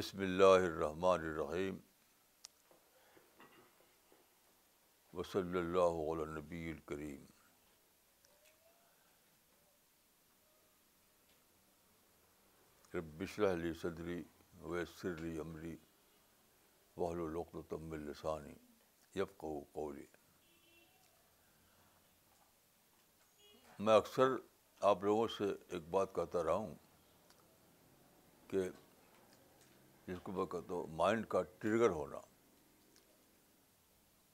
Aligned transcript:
بسم 0.00 0.20
اللہ 0.20 0.54
الرحمن 0.58 1.06
الرحیم 1.20 1.76
وصلی 5.14 5.58
اللہ 5.58 5.98
علی 6.04 6.24
نبی 6.30 6.60
الکریم 6.70 7.26
رب 12.94 13.22
اشرح 13.22 13.54
لی 13.56 13.72
صدری 13.82 14.22
ویسر 14.62 15.20
لی 15.20 15.38
امری 15.40 15.76
واحلل 16.96 17.36
عقدۃ 17.36 17.78
من 17.84 18.06
لسانی 18.06 18.54
یفقهوا 19.14 19.62
قولی 19.72 20.06
میں 23.78 23.94
اکثر 23.94 24.36
آپ 24.82 25.04
لوگوں 25.04 25.28
سے 25.38 25.54
ایک 25.68 25.88
بات 25.90 26.14
کہتا 26.14 26.44
رہا 26.44 26.54
ہوں 26.54 26.74
کہ 28.50 28.68
جس 30.10 30.18
کو 30.22 30.32
میں 30.32 30.46
کہتا 30.46 30.74
ہوں 30.74 30.86
مائنڈ 30.86 31.26
کا 31.26 31.42
ٹریگر 31.42 31.90
ہونا۔ 31.90 32.18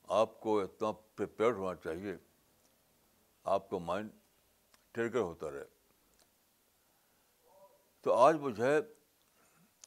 آپ 0.08 0.40
کو 0.40 0.60
اتنا 0.60 0.92
پریپیئرڈ 0.92 1.56
ہونا 1.56 1.74
چاہیے، 1.74 2.16
آپ 3.44 3.70
کا 3.70 3.78
مائنڈ 3.78 4.10
ٹریگر 4.90 5.20
ہوتا 5.20 5.50
رہے۔ 5.50 5.64
تو 8.00 8.14
آج 8.14 8.34
مجھے 8.34 8.78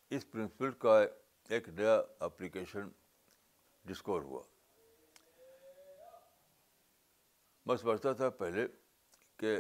اس 0.10 0.32
پرنسپل 0.32 0.72
کا 0.72 1.02
ایک 1.50 1.70
نیا 1.70 2.02
اپلیکیشن 2.20 2.90
ڈسکور 3.86 4.22
ہوا۔ 4.22 4.44
میں 7.66 7.76
سمجھتا 7.76 8.12
تھا 8.12 8.30
پہلے 8.30 8.68
کہ 9.38 9.58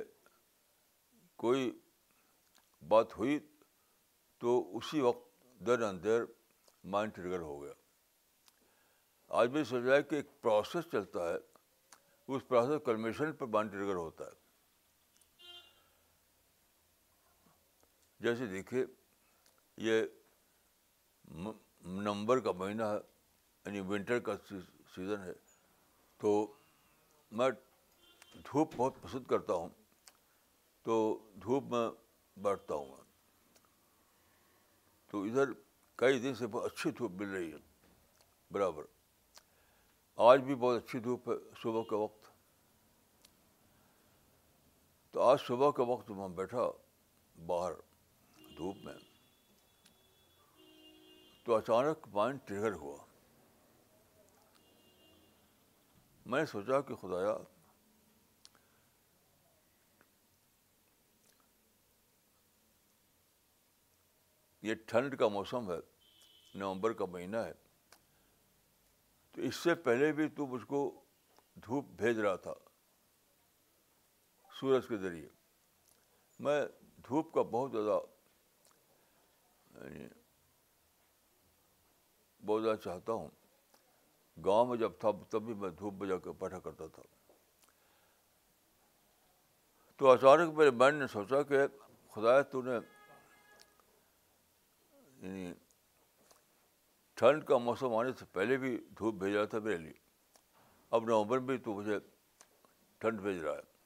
کوئی 1.36 1.80
بات 2.88 3.18
ہوئی 3.18 3.40
تو 4.38 4.78
اسی 4.78 5.02
وقت 5.02 5.29
there 5.60 5.80
and 5.80 6.04
there 6.04 6.22
mind 6.84 7.16
trigger 7.16 7.40
ہو 7.40 7.64
گیا۔ 7.64 7.74
آج 9.28 9.50
بھی 9.50 9.64
سوچا 9.64 9.96
ہے 9.96 10.04
کہ 10.04 10.16
ایک 10.16 10.42
پروسیس 10.42 10.92
چلتا 10.92 11.30
ہے، 11.30 11.36
اس 12.28 12.48
پروسیس 12.48 12.86
کلمیشن 12.86 13.34
پر 13.34 13.48
مائنڈ 13.48 13.72
ٹریگر 13.72 13.96
ہوتا 13.96 14.26
ہے۔ 14.26 14.50
جیسے 18.20 18.46
دیکھیے، 18.46 18.86
یہ 19.78 20.04
نومبر 21.82 22.40
کا 22.40 22.52
مہینہ 22.52 22.84
ہے 22.84 22.98
یعنی 23.66 23.80
ونٹر 23.80 24.20
کا 24.20 24.34
سیزن 24.96 25.24
ہے۔ 25.24 25.34
تو 26.18 26.54
میں 27.32 27.50
دھوپ 28.34 28.74
بہت 28.76 28.94
پسند 29.02 29.24
کرتا 29.24 29.54
ہوں۔ 29.54 29.70
تو 30.84 31.18
دھوپ 31.44 31.64
میں 31.64 31.90
بیٹھتا 32.38 32.76
ہوں۔ 32.76 32.86
میں 32.88 33.09
تو 35.10 35.24
ادھر 35.24 35.46
کئی 35.96 36.20
دن 36.20 36.36
سے 36.36 36.48
بہت 36.48 36.66
اچھی 36.66 36.92
دھوپ 36.92 37.12
مل 37.12 37.30
رہی 37.30 37.54
ہے۔ 37.54 37.58
برابر۔ 38.52 38.84
آج 40.16 40.42
بھی 40.42 40.56
بہت 40.56 40.84
اچھی 40.84 41.00
دھوپ 41.00 41.30
ہے 41.30 41.36
صبح 41.62 41.82
کے 41.82 41.96
وقت۔ 41.96 42.32
تو 45.12 45.22
آج 45.22 45.40
صبح 45.42 45.72
کے 45.72 45.82
وقت 45.82 46.12
میں 46.12 46.28
بیٹھا 46.28 46.72
باہر 47.46 47.74
دھوپ 48.58 48.76
میں۔ 48.84 48.94
تو 51.44 51.56
اچانک 51.56 52.08
مائنڈ 52.08 52.40
ٹریگر 52.46 52.74
ہوا۔ 52.74 52.98
میں 56.26 56.40
نے 56.40 56.46
سوچا 56.46 56.82
کہ 56.82 56.96
خدایا 56.96 57.38
یہ 64.62 64.76
ٹھنڈ 64.88 65.20
کا 65.20 65.28
موسم 65.28 65.72
ہے، 65.72 65.78
نومبر 66.56 66.94
کا 66.94 67.06
مہینہ 67.06 67.38
ہے۔ 67.38 67.54
تو 69.32 69.42
اس 69.42 69.56
سے 69.56 69.76
پہلے 69.76 70.12
بھی 70.12 70.30
تو 70.30 70.48
مجھ 70.48 70.66
کو 70.66 71.02
دھوپ 71.56 71.86
بھیج 71.86 72.20
رہا 72.20 72.36
تھا 72.36 72.54
سورج 74.60 74.88
کے 74.88 74.98
ذریعے۔ 74.98 75.30
میں 76.40 76.66
دھوپ 77.08 77.34
کا 77.34 77.42
بہت 77.42 77.72
زیادہ 77.72 78.00
یعنی 79.84 80.08
بہت 82.46 82.64
زیادہ 82.64 82.78
چاہتا 82.78 83.14
ہوں۔ 83.14 83.30
گاؤں 84.46 84.66
میں 84.66 84.78
جب 84.78 84.92
تھا 85.00 85.10
تب 85.30 85.42
بھی 85.42 85.54
میں 85.54 85.70
دھوپ 85.70 85.94
بجا 85.94 86.18
کے 86.18 86.32
بیٹھا 86.32 86.60
کرتا 86.60 86.88
تھا۔ 86.88 87.04
تو 89.98 90.12
اچانک 90.12 90.54
میرے 90.54 90.72
مائنڈ 90.72 91.00
نے 91.00 91.08
سوچا 91.08 91.42
کہ 91.42 91.58
خدا 92.12 92.42
تو 92.42 92.62
نے 92.62 92.99
یعنی 95.20 95.54
ٹھنڈ 97.14 97.46
کا 97.46 97.58
موسم 97.58 97.94
آنے 97.94 98.12
سے 98.20 98.26
پہلے 98.26 98.58
بھی 98.58 98.78
دھوپ 98.78 99.16
بھیجا 99.16 99.46
تھا 99.46 99.60
میرے 99.60 99.78
لیے 99.78 99.94
اب 100.90 101.06
نومبر 101.06 101.40
میں 101.40 101.58
تو 101.58 101.74
مجھے 101.74 102.00
ٹھنڈ 102.98 103.22
بھیج 103.22 103.44
رہا 103.44 103.54
ہے۔ 103.54 103.80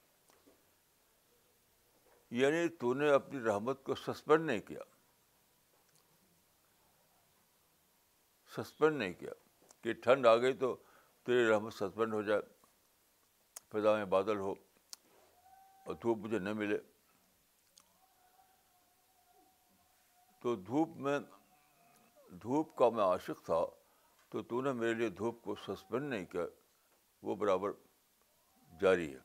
یعنی 2.30 2.68
تو 2.68 2.94
نے 2.94 3.10
اپنی 3.10 3.40
رحمت 3.40 3.84
کو 3.84 3.94
سسپینڈ 3.94 4.46
نہیں 4.46 4.60
کیا۔ 4.60 4.80
سسپینڈ 8.56 8.96
نہیں 8.96 9.12
کیا 9.12 9.30
کہ 9.82 9.92
ٹھنڈ 9.92 10.26
آ 10.26 10.36
گئی 10.36 10.52
تو 10.52 10.76
تیری 11.22 11.48
رحمت 11.48 11.74
سسپینڈ 11.74 12.14
ہو 12.14 12.22
جائے، 12.22 12.40
فضا 13.72 13.96
میں 13.96 14.04
بادل 14.04 14.38
ہو 14.38 14.54
اور 15.86 15.94
دھوپ 15.94 16.18
مجھے 16.18 16.38
نہ 16.38 16.52
ملے۔ 16.52 16.78
تو 20.44 20.56
دھوپ 20.56 20.88
میں، 20.96 21.18
دھوپ 22.30 22.76
کا 22.76 22.90
میں 22.90 23.04
عاشق 23.04 23.44
تھا، 23.44 23.66
تو 24.28 24.42
تو 24.42 24.60
نے 24.60 24.72
میرے 24.72 24.94
لیے 24.94 25.08
دھوپ 25.08 25.42
کو 25.42 25.54
سسپینڈ 25.54 26.10
نہیں 26.10 26.26
کیا، 26.26 26.42
وہ 27.22 27.34
برابر 27.34 27.70
جاری 28.80 29.14
ہے۔ 29.14 29.18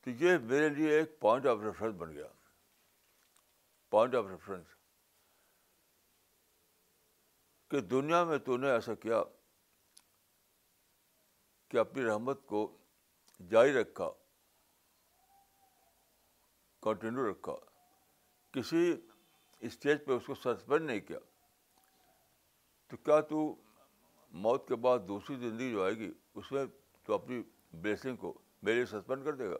تو 0.00 0.10
یہ 0.10 0.38
میرے 0.38 0.68
لیے 0.68 0.90
ایک 0.90 1.20
پوائنٹ 1.20 1.46
آف 1.46 1.58
ریفرنس 1.64 1.94
بن 1.94 2.12
گیا۔ 2.12 2.26
پوائنٹ 3.90 4.14
آف 4.14 4.24
ریفرنس 4.30 4.66
کہ 7.70 7.80
دنیا 7.80 8.24
میں 8.24 8.38
تو 8.38 8.56
نے 8.56 8.70
ایسا 8.70 8.94
کیا 8.94 9.22
کہ 11.68 11.76
اپنی 11.76 12.04
رحمت 12.04 12.46
کو 12.46 12.78
جاری 13.50 13.72
رکھا 13.72 14.10
کنٹینیو 16.82 17.30
رکھا۔ 17.30 17.73
کسی 18.54 18.96
اسٹیج 19.60 20.04
پہ 20.06 20.12
اس 20.12 20.26
کو 20.26 20.34
سسپینڈ 20.34 20.86
نہیں 20.86 21.00
کیا۔ 21.00 21.18
تو 22.86 22.96
کیا 22.96 23.20
تو 23.20 23.56
موت 24.30 24.68
کے 24.68 24.76
بعد 24.76 24.98
دوسری 25.08 25.36
زندگی 25.36 25.70
جو 25.70 25.84
آئے 25.84 25.94
گی، 25.94 26.12
اس 26.34 26.52
میں 26.52 26.64
تو 27.04 27.14
اپنی 27.14 27.42
بلیسنگ 27.72 28.16
کو 28.16 28.38
میرے 28.62 28.76
لیے 28.76 28.86
سسپینڈ 28.86 29.24
کر 29.24 29.34
دے 29.34 29.50
گا۔ 29.50 29.56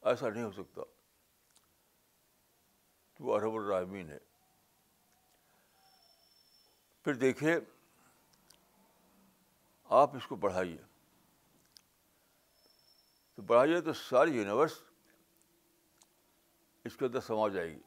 ایسا 0.00 0.28
نہیں 0.30 0.44
ہو 0.44 0.52
سکتا۔ 0.52 0.82
تو 3.14 3.34
ارب 3.34 3.54
الرحمین 3.54 4.10
ہے۔ 4.10 4.18
پھر 7.04 7.14
دیکھیے 7.14 7.56
آپ 9.84 10.16
اس 10.16 10.26
کو 10.26 10.36
بڑھائیے۔ 10.36 10.87
تو 13.38 13.42
بڑھائیے 13.42 13.80
تو 13.80 13.92
ساری 13.92 14.30
یونیورس 14.30 14.82
اس 16.84 16.96
کے 16.96 17.04
اندر 17.04 17.20
سما 17.20 17.48
جائے 17.48 17.70
گی۔ 17.70 17.80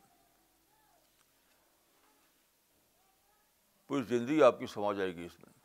پوری 3.88 4.04
زندگی 4.04 4.44
آپ 4.44 4.60
کی 4.60 4.66
سما 4.66 4.94
جائے 4.94 5.16
گی 5.16 5.26
اس 5.26 5.40
میں۔ 5.40 5.60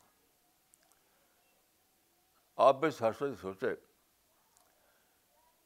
آپ 2.55 2.77
میں 2.81 2.89
ہر 3.01 3.11
سے 3.11 3.25
سوچے 3.41 3.67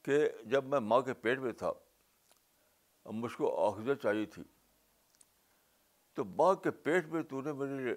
کہ 0.01 0.29
جب 0.43 0.63
میں 0.65 0.79
ماں 0.79 1.01
کے 1.01 1.13
پیٹ 1.13 1.39
میں 1.39 1.53
تھا، 1.53 1.71
مجھ 3.05 3.37
کو 3.37 3.67
آکسیجن 3.67 3.99
چاہیے 3.99 4.25
تھی، 4.25 4.43
تو 6.13 6.25
ماں 6.25 6.55
کے 6.55 6.71
پیٹ 6.71 7.05
میں 7.05 7.23
تو 7.23 7.41
نے 7.41 7.53
میرے 7.53 7.83
لیے 7.83 7.95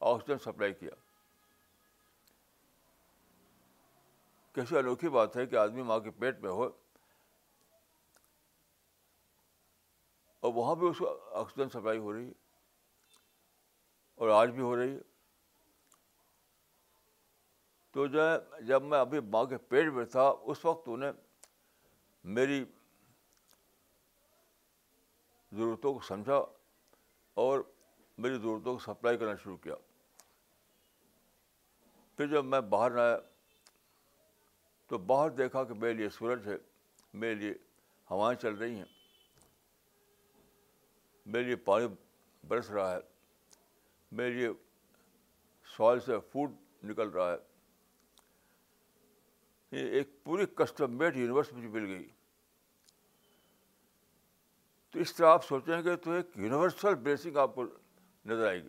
آکسیجن 0.00 0.38
سپلائی 0.38 0.74
کیا۔ 0.74 1.11
کیسی 4.52 4.76
انوکھی 4.76 5.08
بات 5.08 5.36
ہے 5.36 5.46
کہ 5.46 5.56
آدمی 5.56 5.82
ماں 5.82 5.98
کے 5.98 6.10
پیٹ 6.10 6.40
میں 6.40 6.50
ہو 6.50 6.64
اور 10.40 10.52
وہاں 10.54 10.74
بھی 10.74 10.88
اس 10.88 10.98
کو 10.98 11.30
آکسیجن 11.30 11.68
سپلائی 11.68 11.98
ہو 11.98 12.12
رہی 12.12 12.26
ہے 12.26 12.32
اور 14.14 14.28
آج 14.28 14.50
بھی 14.50 14.60
ہو 14.60 14.76
رہی 14.76 14.94
ہے۔ 14.94 15.00
تو 17.90 18.06
جو 18.06 18.28
ہے، 18.28 18.62
جب 18.62 18.82
میں 18.82 18.98
ابھی 18.98 19.20
ماں 19.20 19.44
کے 19.44 19.58
پیٹ 19.58 19.92
میں 19.92 20.04
تھا، 20.04 20.22
اس 20.22 20.64
وقت 20.64 20.82
انہیں 20.86 21.12
میری 22.24 22.64
ضرورتوں 25.52 25.94
کو 25.94 26.00
سمجھا 26.00 26.36
اور 27.34 27.60
میری 28.18 28.38
ضرورتوں 28.38 28.72
کو 28.72 28.78
سپلائی 28.78 29.18
کرنا 29.18 29.34
شروع 29.34 29.56
کیا۔ 29.56 29.74
پھر 32.16 32.26
جب 32.26 32.44
میں 32.44 32.60
باہر 32.60 32.96
آیا 32.96 33.18
تو 34.92 34.98
باہر 34.98 35.30
دیکھا 35.30 35.64
کہ 35.64 35.74
میرے 35.74 35.92
لیے 35.92 36.08
سورج 36.08 36.48
ہے، 36.48 36.56
میرے 37.14 37.34
لیے 37.34 37.54
ہوائیں 38.10 38.40
چل 38.40 38.54
رہی 38.54 38.74
ہیں، 38.74 38.84
میرے 41.26 41.44
لیے 41.44 41.56
پانی 41.56 41.86
برس 42.48 42.70
رہا 42.70 42.92
ہے، 42.92 42.98
میرے 44.12 44.30
لیے 44.30 44.48
سوائل 45.76 46.00
سے 46.00 46.12
فوڈ 46.32 46.50
نکل 46.84 47.08
رہا 47.08 47.32
ہے۔ 47.32 47.36
یہ 49.70 49.90
ایک 49.90 50.24
پوری 50.24 50.46
کسٹم 50.46 50.98
میڈ 50.98 51.16
یونیورس 51.16 51.52
مجھے 51.52 51.68
مل 51.68 51.86
گئی۔ 51.86 52.08
تو 54.90 54.98
اس 54.98 55.14
طرح 55.14 55.26
آپ 55.26 55.44
سوچیں 55.44 55.84
گے 55.84 55.96
تو 55.96 56.10
ایک 56.10 56.26
یونیورسل 56.36 56.94
بلیسنگ 56.94 57.36
آپ 57.36 57.54
کو 57.54 57.64
نظر 58.26 58.48
آئے 58.48 58.62
گی۔ 58.62 58.68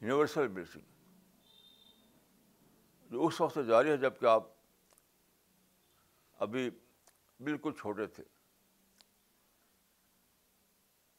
Universal 0.00 0.48
blessing. 0.48 0.82
جو 3.10 3.26
اس 3.26 3.40
وقت 3.40 3.54
سے 3.54 3.64
جاری 3.64 3.90
ہے 3.90 3.96
جبکہ 3.96 4.26
آپ 4.26 4.57
ابھی 6.38 6.70
بالکل 7.40 7.72
چھوٹے 7.72 8.06
تھے۔ 8.06 8.24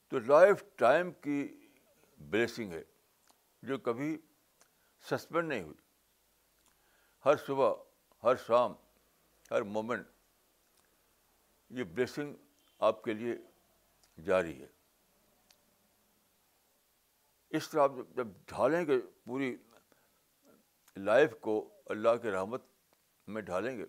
تو 0.07 0.19
لائف 0.19 0.63
ٹائم 0.75 1.11
کی 1.11 1.67
بلیسنگ 2.17 2.73
ہے 2.73 2.83
جو 3.61 3.77
کبھی 3.77 4.17
سسپینڈ 5.01 5.49
نہیں 5.49 5.63
ہوئی۔ 5.63 5.77
ہر 7.25 7.35
صبح، 7.37 7.73
ہر 8.23 8.35
شام، 8.35 8.73
ہر 9.51 9.61
مومنٹ 9.61 10.07
یہ 11.69 11.83
بلیسنگ 11.83 12.35
آپ 12.79 13.03
کے 13.03 13.13
لیے 13.13 13.35
جاری 14.23 14.61
ہے۔ 14.61 14.67
اس 17.49 17.69
طرح 17.69 17.83
آپ 17.83 17.91
جب 18.15 18.27
ڈھالیں 18.45 18.87
گے 18.87 18.99
پوری 19.23 19.57
لائف 20.97 21.33
کو 21.41 21.69
اللہ 21.85 22.15
کے 22.21 22.31
رحمت 22.31 22.61
میں 23.27 23.41
ڈھالیں 23.41 23.77
گے 23.77 23.85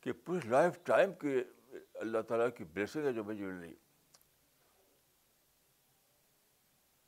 کہ 0.00 0.12
پوری 0.12 0.48
لائف 0.48 0.78
ٹائم 0.82 1.12
کی 1.12 1.40
اللہ 1.94 2.18
تعالیٰ 2.20 2.48
کی 2.56 2.64
بلیسنگ 2.64 3.04
ہے 3.04 3.12
جو 3.12 3.24
مجھے 3.24 3.46
مل 3.46 3.60
رہی 3.60 3.74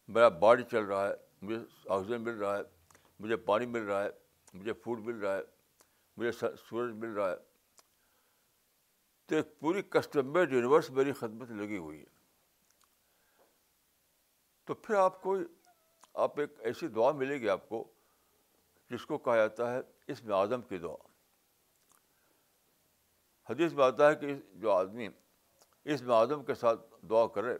میرا 0.08 0.28
باڈی 0.28 0.62
چل 0.70 0.84
رہا 0.84 1.08
ہے، 1.08 1.14
مجھے 1.42 1.58
آکسیجن 1.88 2.22
مل 2.22 2.38
رہا 2.38 2.56
ہے، 2.56 2.62
مجھے 3.20 3.36
پانی 3.36 3.66
مل 3.66 3.82
رہا 3.82 4.04
ہے، 4.04 4.08
مجھے 4.54 4.72
فوڈ 4.72 5.00
مل 5.00 5.18
رہا 5.18 5.36
ہے، 5.36 5.42
مجھے 6.16 6.32
سورج 6.68 6.92
مل 6.92 7.08
رہا 7.08 7.30
ہے۔ 7.30 7.36
تو 9.26 9.36
ایک 9.36 9.60
پوری 9.60 9.82
کسٹمرڈ 9.82 10.52
یونیورس 10.52 10.90
میری 10.90 11.12
خدمت 11.12 11.50
لگی 11.50 11.78
ہوئی 11.78 12.00
ہے۔ 12.00 12.04
تو 14.64 14.74
پھر 14.74 14.94
آپ 14.94 15.22
کو، 15.22 15.36
آپ 16.14 16.40
ایک 16.40 16.50
ایسی 16.58 16.88
دعا 16.88 17.12
ملے 17.12 17.40
گی 17.40 17.48
آپ 17.48 17.68
کو، 17.68 17.92
جس 18.90 19.06
کو 19.06 19.18
کہا 19.18 19.36
جاتا 19.36 19.74
ہے 19.74 19.80
اس 20.06 20.24
میں 20.24 20.36
اعظم 20.36 20.62
کی 20.62 20.78
دعا۔ 20.78 21.11
حدیث 23.50 23.72
میں 23.72 23.84
آتا 23.84 24.10
ہے 24.10 24.14
کہ 24.14 24.34
جو 24.52 24.70
آدمی 24.70 25.08
اس 25.84 26.02
میں 26.02 26.16
اعظم 26.16 26.44
کے 26.44 26.54
ساتھ 26.54 26.80
دعا 27.10 27.26
کرے 27.26 27.58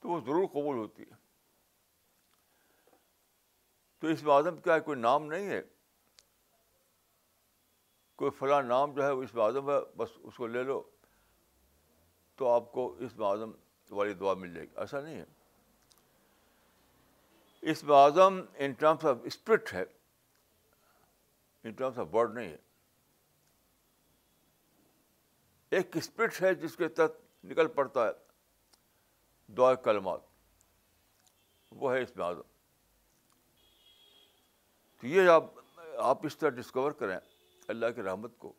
تو 0.00 0.08
وہ 0.08 0.20
ضرور 0.20 0.46
قبول 0.46 0.76
ہوتی 0.76 1.02
ہے۔ 1.02 1.22
تو 3.98 4.06
اس 4.06 4.22
میں 4.22 4.34
اعظم 4.34 4.56
کیا 4.56 4.74
ہے 4.74 4.80
کوئی 4.80 5.00
نام 5.00 5.26
نہیں 5.26 5.48
ہے۔ 5.48 5.62
کوئی 8.16 8.30
فلاں 8.30 8.62
نام 8.62 8.92
جو 8.92 9.02
ہے 9.02 9.10
وہ 9.10 9.22
اس 9.22 9.34
میں 9.34 9.44
اعظم 9.44 9.70
ہے، 9.70 9.74
بس 9.96 10.10
اس 10.16 10.36
کو 10.36 10.46
لے 10.46 10.62
لو 10.62 10.90
تو 12.34 12.48
آپ 12.48 12.72
کو 12.72 12.96
اس 12.98 13.16
میں 13.16 13.28
والی 13.90 14.14
دعا 14.14 14.34
مل 14.34 14.54
جائے 14.54 14.66
گی۔ 14.66 14.72
ایسا 14.76 15.00
نہیں 15.00 15.14
ہے۔ 15.14 15.24
اس 17.60 17.84
میں 17.84 17.96
اعظم 17.96 18.40
ان 18.54 18.72
ٹرمس 18.72 19.04
آف 19.04 19.16
اسپرٹ 19.24 19.74
ہے۔ 19.74 19.84
ان 21.64 21.72
ٹرمس 21.72 21.98
آف 21.98 22.14
ورڈ 22.14 22.34
نہیں 22.34 22.48
ہے۔ 22.48 22.71
ایک 25.72 25.96
اسپرٹ 25.96 26.42
ہے 26.42 26.54
جس 26.54 26.76
کے 26.76 26.88
تحت 26.88 27.44
نکل 27.44 27.68
پڑتا 27.68 28.06
ہے 28.06 28.12
دعا 29.52 29.74
کلمات۔ 29.74 30.20
وہ 31.70 31.92
ہے 31.92 32.02
اس 32.02 32.16
میں 32.16 32.26
اعظم 32.26 32.40
تو 35.00 35.06
یہ 35.06 35.28
آپ 35.28 35.44
آپ 35.96 36.26
اس 36.26 36.36
طرح 36.36 36.50
ڈسکور 36.50 36.92
کریں 36.92 37.18
اللہ 37.68 37.86
کی 37.96 38.02
رحمت 38.02 38.38
کو 38.38 38.52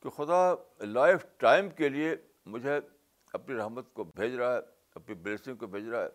کہ 0.00 0.10
خدا 0.10 0.54
لائف 0.84 1.26
ٹائم 1.36 1.70
کے 1.70 1.88
لیے 1.88 2.16
مجھے 2.46 2.80
اپنی 3.32 3.56
رحمت 3.56 3.94
کو 3.94 4.04
بھیج 4.04 4.34
رہا 4.34 4.54
ہے، 4.54 4.60
اپنی 4.94 5.14
بلیسنگ 5.14 5.56
کو 5.56 5.66
بھیج 5.66 5.88
رہا 5.88 6.04
ہے۔ 6.04 6.08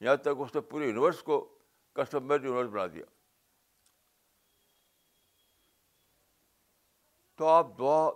یہاں 0.00 0.16
تک 0.16 0.28
اس 0.38 0.54
نے 0.54 0.60
پورے 0.60 0.86
یونیورس 0.86 1.22
کو 1.22 1.58
کسٹمر 1.92 2.40
یونیورس 2.40 2.68
بنا 2.68 2.86
دیا۔ 2.86 3.04
تو 7.34 7.46
آپ 7.46 7.66
دعا 7.78 8.10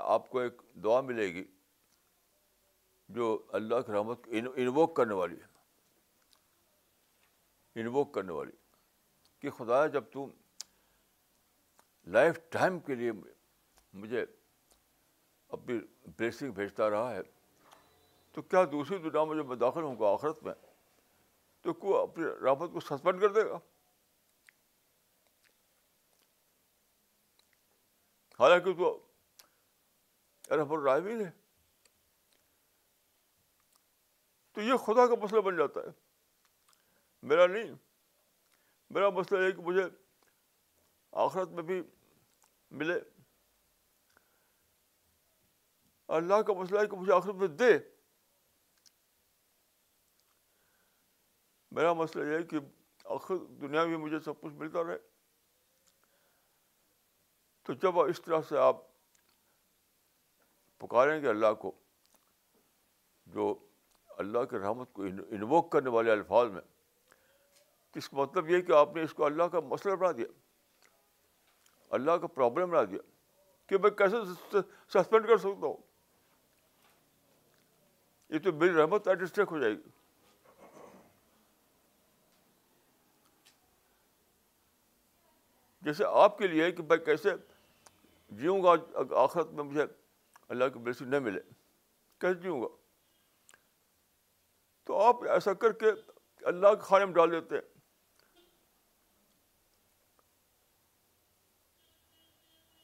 آپ 0.00 0.30
کو 0.30 0.38
ایک 0.38 0.62
دعا 0.84 1.00
ملے 1.00 1.34
گی 1.34 1.44
جو 3.08 3.46
اللہ 3.52 3.80
کی 3.86 3.92
رحمت 3.92 4.24
کو 4.24 4.30
انووک 4.56 4.96
کرنے 4.96 5.14
والی 5.14 5.36
ہے۔ 5.36 5.46
انووک 7.80 8.14
کرنے 8.14 8.32
والی۔ 8.32 8.52
کہ 9.38 9.50
خدا 9.50 9.86
جب 9.86 10.04
تم 10.12 10.30
لائف 12.06 12.38
ٹائم 12.50 12.78
کے 12.78 12.94
لیے 12.94 13.12
مجھے 13.92 14.26
اپنی 15.48 15.78
بلیسنگ 16.04 16.52
بھیجتا 16.52 16.90
رہا 16.90 17.14
ہے، 17.14 17.20
تو 18.32 18.42
کیا 18.42 18.64
دوسری 18.72 18.98
دنیا 18.98 19.24
میں 19.24 19.36
جب 19.36 19.46
میں 19.46 19.56
داخل 19.56 19.82
ہوں 19.82 19.98
گا 19.98 20.12
آخرت 20.12 20.42
میں، 20.42 20.54
تو 21.60 21.72
کو 21.72 22.02
اپنی 22.02 22.24
رحمت 22.24 22.70
کو 22.72 22.80
سسپینڈ 22.80 23.20
کر 23.20 23.32
دے 23.32 23.44
گا؟ 23.44 23.58
حالانکہ 28.38 28.72
تو 28.72 29.06
رحم 30.50 30.72
الرحمین 30.72 31.20
ہے 31.20 31.30
تو 34.52 34.60
یہ 34.60 34.76
خدا 34.76 35.06
کا 35.06 35.14
مسئلہ 35.22 35.40
بن 35.40 35.56
جاتا 35.56 35.80
ہے۔ 35.80 35.90
میرا 37.22 37.46
نہیں، 37.46 37.74
میرا 38.90 39.10
مسئلہ 39.10 39.46
یہ 39.46 39.50
کہ 39.50 39.62
مجھے 39.62 39.82
آخرت 41.12 41.48
میں 41.48 41.62
بھی 41.62 41.82
ملے۔ 42.70 43.00
اللہ 46.08 46.42
کا 46.42 46.52
مسئلہ 46.52 46.80
ہے 46.80 46.86
کہ 46.86 46.96
مجھے 46.96 47.12
آخرت 47.12 47.34
میں 47.34 47.48
دے۔ 47.48 47.78
میرا 51.70 51.92
مسئلہ 51.92 52.24
یہ 52.24 52.38
ہے 52.38 52.42
کہ 52.42 52.56
آخر 53.04 53.36
دنیا 53.36 53.84
میں 53.84 53.96
مجھے 53.96 54.20
سب 54.20 54.40
کچھ 54.40 54.54
ملتا 54.54 54.84
رہے۔ 54.84 54.98
تو 57.62 57.72
جب 57.72 58.00
اس 58.00 58.20
طرح 58.24 58.40
سے 58.48 58.58
آپ 58.58 58.89
پکاریں 60.80 61.22
گے 61.22 61.28
اللہ 61.28 61.52
کو، 61.52 61.72
جو 63.26 63.66
اللہ 64.08 64.44
کے 64.44 64.58
رحمت 64.58 64.92
کو 64.92 65.02
انووک 65.02 65.72
کرنے 65.72 65.90
والے 65.90 66.12
الفاظ 66.12 66.50
میں۔ 66.50 66.62
اس 67.94 68.08
کا 68.08 68.16
مطلب 68.16 68.50
یہ 68.50 68.60
کہ 68.60 68.72
آپ 68.72 68.96
نے 68.96 69.02
اس 69.02 69.14
کو 69.14 69.24
اللہ 69.24 69.42
کا 69.42 69.60
مسئلہ 69.60 69.94
بنا 69.94 70.12
دیا۔ 70.12 70.26
اللہ 71.90 72.12
کا 72.12 72.26
پرابلم 72.26 72.70
بنا 72.70 72.84
دیا 72.84 72.98
کہ 73.66 73.78
میں 73.78 73.90
کیسے 73.90 74.16
سسپینڈ 74.88 75.28
کر 75.28 75.36
سکتا 75.36 75.66
ہوں۔ 75.66 75.76
یہ 78.28 78.38
تو 78.38 78.52
میری 78.52 78.74
رحمت 78.74 79.04
ڈسٹریک 79.04 79.48
ہو 79.50 79.58
جائے 79.58 79.74
گی۔ 79.74 79.82
جیسے 85.82 86.04
آپ 86.04 86.38
کے 86.38 86.46
لیے 86.46 86.72
کہ 86.72 86.82
میں 86.82 86.96
کیسے 86.96 87.28
جیوں 88.30 88.62
گا 88.62 88.74
آخرت 89.16 89.50
میں 89.50 89.64
مجھے 89.64 89.86
اللہ 90.50 90.68
کی 90.68 90.78
بلیسنگ 90.78 91.08
نہ 91.08 91.18
ملے۔ 91.18 91.40
کیسے 92.18 92.40
جیوں 92.40 92.62
گا۔ 92.62 92.68
تو 94.84 95.02
آپ 95.02 95.24
ایسا 95.24 95.52
کر 95.52 95.72
کے 95.72 95.86
اللہ 96.40 96.68
کے 96.68 96.86
کھانے 96.86 97.04
میں 97.04 97.14
ڈال 97.14 97.30
دیتے 97.32 97.54
ہیں۔ 97.54 97.80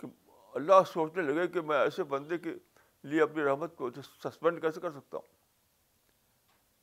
کہ 0.01 0.31
اللہ 0.55 0.83
سوچنے 0.87 1.23
لگے 1.23 1.49
کہ 1.49 1.61
میں 1.61 1.79
ایسے 1.79 2.05
بندے 2.05 2.39
کے 2.39 2.55
لیے 3.03 3.23
اپنی 3.23 3.45
رحمت 3.45 3.77
کو 3.77 3.91
سسپینڈ 4.25 4.63
کیسے 4.63 4.81
کر 4.81 4.91
سکتا 4.91 5.19
ہوں؟ 5.19 5.35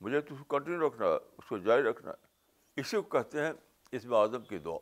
مجھے 0.01 0.21
تو 0.21 0.43
کنٹینیو 0.43 0.87
رکھنا 0.87 1.05
ہے، 1.05 1.15
اس 1.37 1.47
کو 1.49 1.57
جاری 1.57 1.83
رکھنا 1.83 2.11
ہے۔ 2.11 2.27
اسی 2.75 2.97
کو 2.97 3.03
کہتے 3.03 3.45
ہیں 3.45 3.53
اس 3.91 4.05
میں 4.05 4.17
اعظم 4.17 4.41
کی 4.41 4.57
دعا۔ 4.59 4.77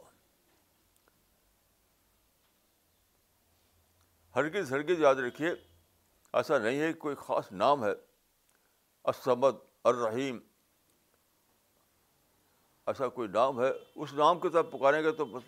ہرگز 4.36 4.74
ہرگز 4.74 5.00
یاد 5.00 5.16
رکھیے 5.16 5.71
ایسا 6.34 6.58
نہیں 6.58 6.80
ہے 6.80 6.94
کہ 6.94 7.00
کوئی 7.00 7.16
خاص 7.16 7.52
نام 7.52 7.86
ہے۔ 7.86 7.92
اسمد 9.04 9.56
الرحیم۔ 9.84 10.40
ایسا 12.86 13.08
کوئی 13.08 13.28
نام 13.28 13.62
ہے۔ 13.62 13.72
اس 13.96 14.14
نام 14.14 14.40
کے 14.40 14.50
ساتھ 14.50 14.68
پکاریں 14.68 15.04
گے 15.04 15.12
تو 15.12 15.26
بس 15.26 15.44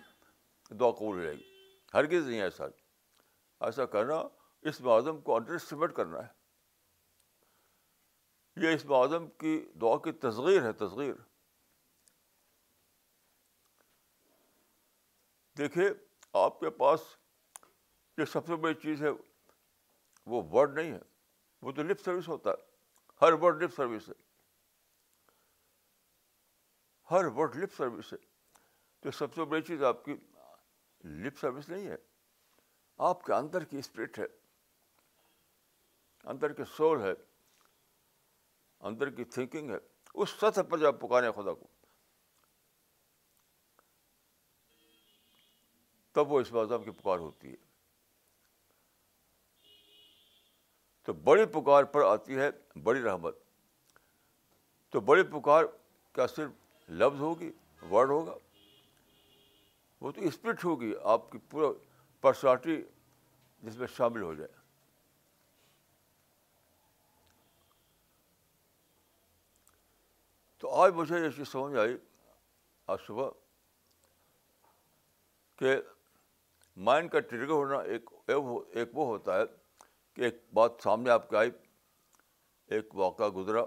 دعا 0.69 0.91
قبول 0.91 1.17
ہو 1.17 1.23
جائے 1.23 1.35
گی۔ 1.35 1.77
ہرگز 1.93 2.27
نہیں 2.27 2.41
ایسا۔ 2.41 2.65
ایسا 3.59 3.85
کرنا 3.85 4.15
اس 4.61 4.81
اعظم 4.85 5.21
کو 5.21 5.35
انڈر 5.35 5.53
اسٹیمیٹ 5.53 5.95
کرنا 5.95 6.27
ہے۔ 6.27 6.43
یہ 8.55 8.75
اس 8.75 8.85
اعظم 8.89 9.27
کی 9.27 9.71
دعا 9.81 9.97
کی 9.97 10.11
تصغیر 10.11 10.63
ہے، 10.63 10.73
تصغیر۔ 10.73 11.13
دیکھیے، 15.57 15.89
آپ 16.33 16.59
کے 16.59 16.69
پاس 16.69 17.01
یہ 18.17 18.25
سب 18.25 18.47
سے 18.47 18.55
بڑی 18.55 18.73
چیز 18.73 19.03
ہے۔ 19.03 19.32
وہ 20.25 20.60
ورڈ 20.60 20.77
نہیں 20.77 20.92
ہے۔ 20.92 21.00
وہ 21.62 21.72
تو 21.72 21.84
لپ 21.84 22.01
سروس 22.01 22.27
ہوتا 22.27 22.50
ہے۔ 22.50 22.56
ہر 23.22 23.34
ورڈ 23.34 23.63
لپ 23.63 23.75
سروس 23.75 24.10
ہے۔ 24.10 24.13
ہر 27.12 27.25
ورڈ 27.25 27.56
لپ 27.56 27.74
سروس 27.74 28.13
ہے۔ 28.13 28.18
تو 29.00 29.12
سب 29.12 29.34
سے 29.34 29.46
بڑی 29.46 29.62
چیز 29.62 29.84
آپ 29.84 30.06
کی 30.06 30.15
لپ 31.03 31.39
سروس 31.39 31.70
نہیں 31.70 31.88
ہے۔ 31.88 31.96
آپ 32.98 33.24
کے 33.24 33.34
اندر 33.34 33.63
کی 33.63 33.77
اسپرٹ 33.77 34.20
ہے۔ 34.20 34.25
اندر 36.24 36.53
کی 36.53 36.63
سول 36.75 37.01
ہے۔ 37.01 37.13
اندر 38.80 39.10
کی 39.10 39.24
تھنکنگ 39.24 39.70
ہے۔ 39.70 39.77
اس 40.13 40.30
سطح 40.30 40.62
پر 40.70 40.77
جب 40.77 41.00
پکارے 41.00 41.32
خدا 41.32 41.53
کو۔ 41.53 41.68
تب 46.12 46.32
وہ 46.32 46.39
اس 46.39 46.51
بات 46.51 46.68
کی 46.86 46.92
پکار 46.92 47.20
ہوتی 47.20 47.51
ہے۔ 47.51 47.73
تو 51.03 51.13
بڑی 51.13 51.45
پکار 51.45 51.83
پر 51.83 52.01
آتی 52.01 52.38
ہے، 52.38 52.50
بڑی 52.83 53.01
رحمت۔ 53.01 53.38
تو 54.89 55.00
بڑی 55.00 55.24
پکار 55.24 55.63
کیا 56.13 56.27
صرف 56.27 56.51
لفظ 56.89 57.19
ہوگی 57.19 57.51
ورڈ 57.91 58.10
ہوگا۔ 58.10 58.36
وہ 60.01 60.12
تو 60.12 60.22
اسپرٹ 60.22 60.65
ہوگی، 60.65 60.93
آپ 61.03 61.31
کی 61.31 61.38
پورا 61.50 61.67
پرسنالٹی 62.22 62.83
جس 63.62 63.77
میں 63.77 63.88
شامل 63.88 64.22
ہو 64.22 64.33
جائے۔ 64.33 64.51
تو 70.57 70.69
آج 70.69 70.93
مجھے 70.93 71.19
یہ 71.19 71.29
چیز 71.29 71.48
سمجھ 71.48 71.75
آئی، 71.75 71.98
آج 72.88 72.98
صبح، 73.07 73.29
کہ 75.55 75.75
مائنڈ 76.77 77.12
کا 77.12 77.19
ٹریگر 77.19 77.50
ہونا 77.50 77.77
ایک 77.77 78.10
ایک 78.27 78.98
وہ 78.98 79.05
ہوتا 79.05 79.38
ہے 79.39 79.62
کہ 80.13 80.22
ایک 80.22 80.43
بات 80.53 80.72
سامنے 80.84 81.10
آپ 81.10 81.29
کے 81.29 81.38
آئی، 81.38 81.51
ایک 82.65 82.96
واقعہ 82.96 83.29
گزرا 83.29 83.65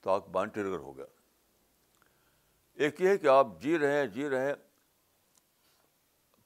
تو 0.00 0.10
آپ 0.10 0.28
مائنڈ 0.28 0.54
ٹریگر 0.54 0.78
ہو 0.78 0.96
گیا 0.96 1.04
ایک 2.74 3.00
یہ 3.00 3.08
ہے 3.08 3.18
کہ 3.18 3.26
آپ 3.26 3.46
جی 3.60 3.78
رہے 3.78 3.92
ہیں 3.92 4.06
جی 4.06 4.30
رہے 4.30 4.46
ہیں۔ 4.46 4.54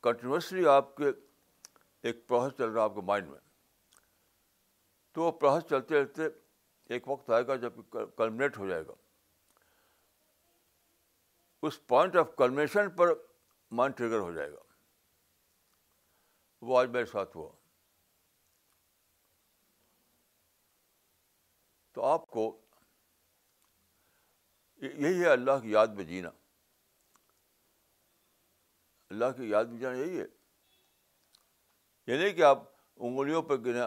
کنٹینیوسلی 0.01 0.67
آپ 0.67 0.97
کے 0.97 1.05
ایک 2.03 2.27
پروسیس 2.27 2.59
چل 2.59 2.65
رہا 2.65 2.81
ہے 2.81 2.85
آپ 2.85 2.95
کے 2.95 3.01
مائنڈ 3.01 3.29
میں۔ 3.29 3.41
تو 5.13 5.23
وہ 5.23 5.33
پروسیس 5.33 5.71
چلتے 5.71 6.05
چلتے 6.05 6.23
ایک 6.87 7.09
وقت 7.09 7.31
آئے 7.31 7.47
گا 7.47 7.57
جب 7.57 7.73
کلمنیٹ 7.91 8.59
ہو 8.59 8.69
جائے 8.69 8.87
گا۔ 8.87 8.93
اس 11.63 11.87
پوائنٹ 11.87 12.17
آف 12.17 12.29
کلمیشن 12.37 12.91
پر 12.91 13.09
مائنڈ 13.71 13.97
ٹریگر 13.97 14.19
ہو 14.19 14.33
جائے 14.33 14.53
گا۔ 14.53 14.63
وہ 16.61 16.79
آج 16.79 16.89
میرے 16.89 17.07
ساتھ 17.07 17.37
ہوا۔ 17.37 17.53
تو 21.93 22.05
آپ 22.05 22.31
کو 22.31 22.61
یہی 24.77 25.21
ہے 25.21 25.29
اللہ 25.29 25.59
کی 25.63 25.71
یاد 25.71 25.87
میں 25.87 26.05
جینا۔ 26.05 26.31
اللہ 29.11 29.25
کی 29.37 29.51
یاد 29.51 29.65
میں 29.65 29.81
جانا 29.81 29.99
یہی 29.99 30.21
ہے۔ 30.21 30.27
یہ 32.07 32.19
نہیں 32.19 32.33
کہ 32.33 32.43
آپ 32.43 32.59
انگلیوں 32.97 33.43
پر 33.43 33.57
گنے 33.57 33.81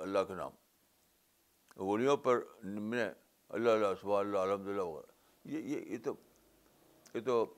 اللہ 0.00 0.18
کے 0.28 0.34
نام۔ 0.34 0.50
انگلیوں 1.76 2.16
پر 2.16 2.40
نمنے 2.62 3.12
اللہ 3.48 3.70
اللہ 3.70 3.86
صبح 4.00 4.20
اللہ 4.20 4.38
الحمد 4.38 4.66
للہ 4.66 4.82
وغیرہ۔ 4.82 5.12
یہ 5.44 5.78
یہ 5.78 5.98
تو 6.04 6.14
یہ 7.14 7.20
تو 7.20 7.54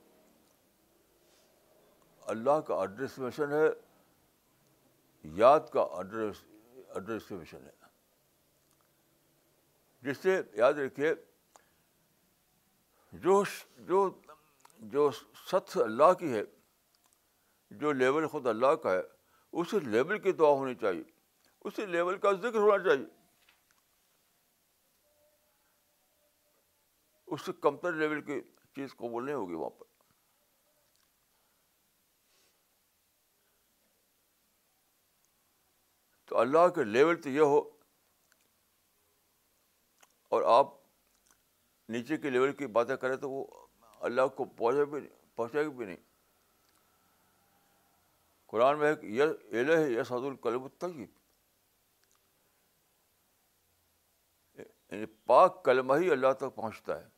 اللہ 2.23 2.61
کا 2.61 2.75
ایڈریسمیشن 2.75 3.52
ہے، 3.52 3.69
یاد 5.25 5.61
کا 5.73 5.83
ایڈریس 5.83 6.45
ایڈریسمیشن 6.75 7.64
ہے۔ 7.64 7.86
جس 10.06 10.18
سے 10.18 10.42
یاد 10.52 10.72
رکھیے، 10.72 11.14
جو 13.12 13.44
جو 13.76 14.20
جو 14.78 15.10
ست 15.34 15.76
اللہ 15.76 16.12
کی 16.12 16.32
ہے، 16.32 16.42
جو 17.70 17.92
لیول 17.92 18.26
خود 18.26 18.46
اللہ 18.46 18.75
کا 18.75 18.92
ہے 18.92 19.00
اسی 19.52 19.80
لیول 19.80 20.18
کی 20.18 20.32
دعا 20.32 20.48
ہونی 20.48 20.75
چاہیے۔ 20.75 21.02
اسی 21.60 21.86
لیول 21.86 22.18
کا 22.18 22.32
ذکر 22.32 22.58
ہونا 22.58 22.84
چاہیے۔ 22.84 23.06
اس 27.26 27.42
سے 27.42 27.52
کمتر 27.52 27.92
لیول 27.92 28.22
کی 28.22 28.40
چیز 28.75 28.96
قبول 28.96 29.25
نہیں 29.25 29.34
ہوگی 29.34 29.54
وہاں 29.54 29.70
پر۔ 29.70 29.84
تو 36.25 36.38
اللہ 36.38 36.68
کے 36.68 36.84
لیول 36.84 37.22
تو 37.22 37.28
یہ 37.28 37.40
ہو 37.40 37.75
اور 40.28 40.42
آپ 40.42 40.66
نیچے 41.88 42.16
کے 42.16 42.30
لیول 42.30 42.52
کی 42.52 42.66
باتیں 42.66 42.97
کریں 42.97 43.16
تو 43.16 43.30
وہ 43.30 43.66
اللہ 44.00 44.26
کو 44.26 44.45
پہنچے 44.45 44.85
بھی 44.85 45.00
نہیں 45.00 45.37
پہنچے 45.37 45.64
گی 45.64 45.68
بھی 45.68 45.87
نہیں۔ 45.87 45.97
قرآن 48.47 48.78
میں 48.78 48.95
یہ 49.02 49.23
الہ 49.23 49.73
ہے 49.73 49.90
یہ 49.90 50.02
سعد 50.02 50.25
القلب 50.25 50.62
الطیب۔ 50.62 51.11
یعنی 54.92 55.06
پاک 55.06 55.64
کلمہ 55.64 55.95
ہی 55.95 56.11
اللہ 56.11 56.33
تک 56.33 56.54
پہنچتا 56.54 57.00
ہے۔ 57.00 57.09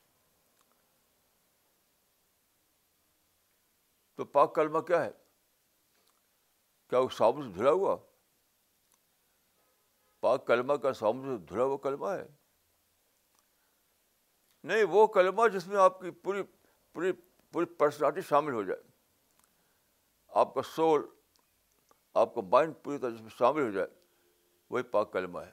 تو 4.14 4.24
پاک 4.24 4.54
کلمہ 4.54 4.78
کیا 4.78 5.04
ہے؟ 5.04 5.10
کیا 6.90 6.98
وہ 6.98 7.08
صابن 7.08 7.42
سے 7.42 7.58
دھلا 7.58 7.70
ہوا؟ 7.70 7.96
پاک 10.20 10.46
کلمہ 10.46 10.72
کا 10.72 10.92
صابن 10.92 11.38
سے 11.38 11.44
دھلا 11.44 11.62
ہوا 11.64 11.76
کلمہ 11.76 12.06
ہے؟ 12.06 12.37
نہیں، 14.68 14.84
وہ 14.84 15.06
کلمہ 15.06 15.48
جس 15.48 15.66
میں 15.66 15.76
آپ 15.76 16.00
کی 16.00 16.10
پوری 16.10 16.42
پوری 16.92 17.12
پوری 17.52 17.66
پرسنالٹی 17.66 18.20
شامل 18.20 18.52
ہو 18.52 18.62
جائے۔ 18.62 18.82
آپ 20.28 20.54
کا 20.54 20.62
سول 20.62 21.06
آپ 22.14 22.34
کا 22.34 22.40
مائنڈ 22.40 22.74
پوری 22.82 22.98
طرح 22.98 23.10
جس 23.10 23.20
میں 23.20 23.30
شامل 23.30 23.62
ہو 23.62 23.70
جائے، 23.70 23.88
وہی 24.70 24.82
پاک 24.82 25.12
کلمہ 25.12 25.38
ہے۔ 25.38 25.52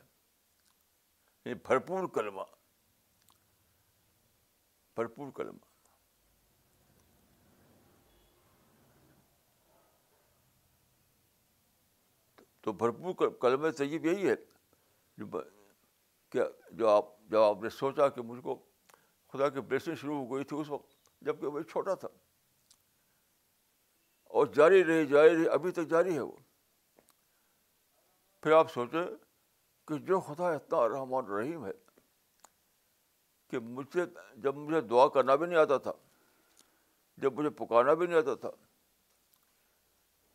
یعنی 1.46 1.54
بھرپور 1.54 2.08
کلمہ۔ 2.08 2.42
بھرپور 4.96 5.32
کلمہ۔ 5.32 5.66
تو 12.62 12.72
بھرپور 12.72 13.30
کلم 13.30 13.72
طیب 13.72 14.06
یہی 14.06 14.30
ہے 14.30 14.36
جو 15.18 15.26
کہ 16.30 16.42
جو 16.72 16.90
آپ 16.90 17.06
جب 17.20 17.40
آپ 17.40 17.58
نے 17.62 17.70
سوچا 17.70 18.10
کہ 18.10 18.22
مجھ 18.22 18.42
کو 18.42 18.66
خدا 19.36 19.50
کی 19.50 19.62
بلیسنگ 19.62 19.96
شروع 19.96 20.18
ہو 20.18 20.36
گئی 20.36 20.44
تھی 20.44 20.58
اس 20.58 20.70
وقت، 20.70 20.94
جبکہ 21.22 21.48
وہ 21.48 21.62
چھوٹا 21.62 21.94
تھا۔ 21.94 22.08
اور 24.24 24.48
جاری 24.48 24.86
رہی 24.86 25.06
جاری 25.06 25.38
رہی 25.38 25.50
ابھی 25.50 25.72
تک 25.72 25.88
جاری 25.88 26.14
ہے 26.14 26.20
وہ۔ 26.20 26.32
پھر 28.44 28.52
آپ 28.52 28.72
سوچیں 28.72 29.08
کہ 29.88 29.98
جو 29.98 30.20
خدا 30.20 30.52
اتنا 30.52 30.88
رحمان 30.88 31.26
رحیم 31.26 31.66
ہے 31.66 31.72
کہ 33.50 33.60
مجھ 33.60 33.88
سے 33.94 34.00
جب 34.36 34.56
مجھے 34.56 34.82
دعا 34.82 35.08
کرنا 35.08 35.36
بھی 35.36 35.48
نہیں 35.48 35.60
آتا 35.60 35.78
تھا، 35.78 35.92
جب 37.18 37.34
مجھے 37.34 37.50
پکارنا 37.50 37.94
بھی 37.94 38.08
نہیں 38.08 38.18
آتا 38.18 38.36
تھا، 38.36 38.52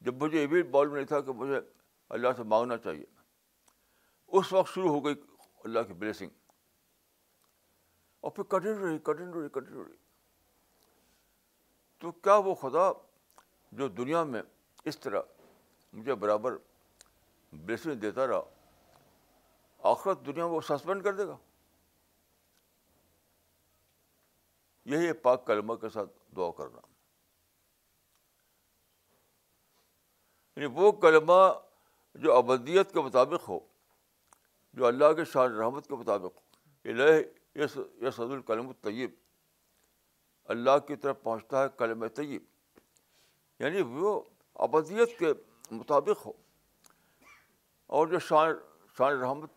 جب 0.00 0.22
مجھے 0.22 0.42
یہ 0.42 0.46
بھی 0.46 0.62
معلوم 0.62 0.94
نہیں 0.94 1.04
تھا 1.04 1.20
کہ 1.20 1.32
مجھے 1.32 1.60
اللہ 2.08 2.28
سے 2.36 2.42
مانگنا 2.42 2.76
چاہیے۔ 2.76 3.04
اس 4.26 4.52
وقت 4.52 4.74
شروع 4.74 4.88
ہو 4.88 5.04
گئی 5.04 5.14
اللہ 5.64 5.80
کی 5.80 5.92
بلیسنگ 5.92 6.30
اور 8.20 8.30
پھر 8.30 8.44
کنٹینیو 8.44 8.88
رہی 8.88 8.98
کنٹینیو 8.98 9.40
رہی 9.40 9.48
کنٹینیو 9.48 9.84
رہی۔ 9.84 9.96
تو 11.98 12.12
کیا 12.12 12.36
وہ 12.36 12.54
خدا 12.54 12.92
جو 13.72 13.88
دنیا 13.88 14.24
میں 14.24 14.42
اس 14.84 14.98
طرح 14.98 15.22
مجھے 15.92 16.14
برابر 16.14 16.56
بلیسنگ 17.52 17.92
دیتا 17.92 18.26
رہا، 18.26 18.40
آخرت 19.78 20.26
دنیا 20.26 20.44
وہ 20.44 20.60
سسپینڈ 20.60 21.04
کر 21.04 21.12
دے 21.12 21.26
گا؟ 21.26 21.36
یہی 24.84 25.06
ہے 25.06 25.12
پاک 25.12 25.46
کلمہ 25.46 25.74
کے 25.74 25.88
ساتھ 25.88 26.10
دعا 26.36 26.50
کرنا۔ 26.50 26.80
یعنی 30.56 30.66
وہ 30.66 30.92
کلمہ 30.92 31.58
جو 32.14 32.34
ابدیت 32.34 32.92
کے 32.92 33.00
مطابق 33.00 33.48
ہو، 33.48 33.60
جو 34.72 34.86
اللہ 34.86 35.12
کے 35.12 35.24
شان 35.24 35.56
رحمت 35.56 35.86
کے 35.86 35.94
مطابق 35.94 36.36
ہو 36.36 36.40
یس 37.54 37.72
صد 38.14 38.32
الکلم 38.32 38.68
الطیب۔ 38.68 39.10
اللہ 40.44 40.78
کی 40.88 40.96
طرف 40.96 41.22
پہنچتا 41.22 41.62
ہے 41.62 41.68
کلم 41.78 42.08
طیب۔ 42.08 42.44
یعنی 43.58 43.82
وہ 43.82 44.22
ابدیت 44.54 45.18
کے 45.18 45.26
مطابق 45.70 46.26
ہو۔ 46.26 46.32
اور 47.86 48.06
جو 48.06 48.18
شان 48.18 48.54
شان 48.98 49.20
رحمت 49.20 49.50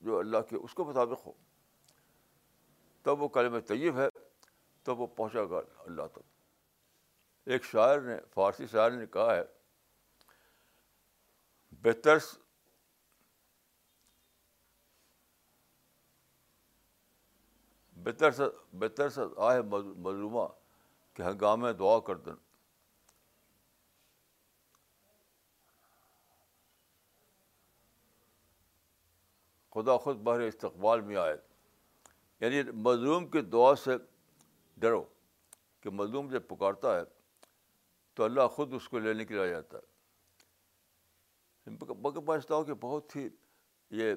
جو 0.00 0.18
اللہ 0.18 0.38
کے، 0.50 0.56
اس 0.56 0.74
کے 0.74 0.82
مطابق 0.82 1.26
ہو۔ 1.26 1.32
تب 3.02 3.22
وہ 3.22 3.28
کلم 3.28 3.60
طیب 3.60 3.98
ہے، 3.98 4.08
تب 4.82 5.00
وہ 5.00 5.06
پہنچے 5.06 5.50
گا 5.50 5.60
اللہ 5.78 6.02
تک۔ 6.12 6.18
ایک 7.46 7.64
شاعر 7.64 8.00
نے، 8.00 8.16
فارسی 8.34 8.66
شاعر 8.66 8.90
نے 8.90 9.06
کہا 9.06 9.36
ہے 9.36 9.42
بہتر 11.70 12.18
بہتر 18.06 18.30
سے 18.30 18.42
بہتر 18.72 19.08
سے 19.08 19.20
آئے 19.36 19.62
مظلومہ 19.62 20.48
کہ 21.14 21.22
ہنگامے 21.22 21.72
دعا 21.72 22.00
کر 22.00 22.16
دیں۔ 22.16 22.32
خدا 29.70 29.96
خود 29.96 30.16
بہر 30.16 30.40
استقبال 30.40 31.00
میں 31.00 31.16
آئے۔ 31.16 31.36
یعنی 32.40 32.62
مظلوم 32.62 33.30
کی 33.30 33.40
دعا 33.40 33.74
سے 33.74 33.90
ڈرو 34.76 35.04
کہ 35.80 35.90
مظلوم 35.90 36.28
جب 36.28 36.42
پکارتا 36.48 36.96
ہے 36.96 37.02
تو 38.14 38.24
اللہ 38.24 38.48
خود 38.48 38.74
اس 38.74 38.88
کو 38.88 38.98
لینے 38.98 39.24
کے 39.24 39.34
لیے 39.34 39.42
آ 39.42 39.46
جاتا 39.46 39.78
ہے۔ 39.78 39.96
مگر 41.70 42.20
بچتا 42.20 42.54
ہوں 42.54 42.64
کہ 42.64 42.74
بہت 42.74 43.16
ہی 43.16 43.28
یہ 43.90 44.14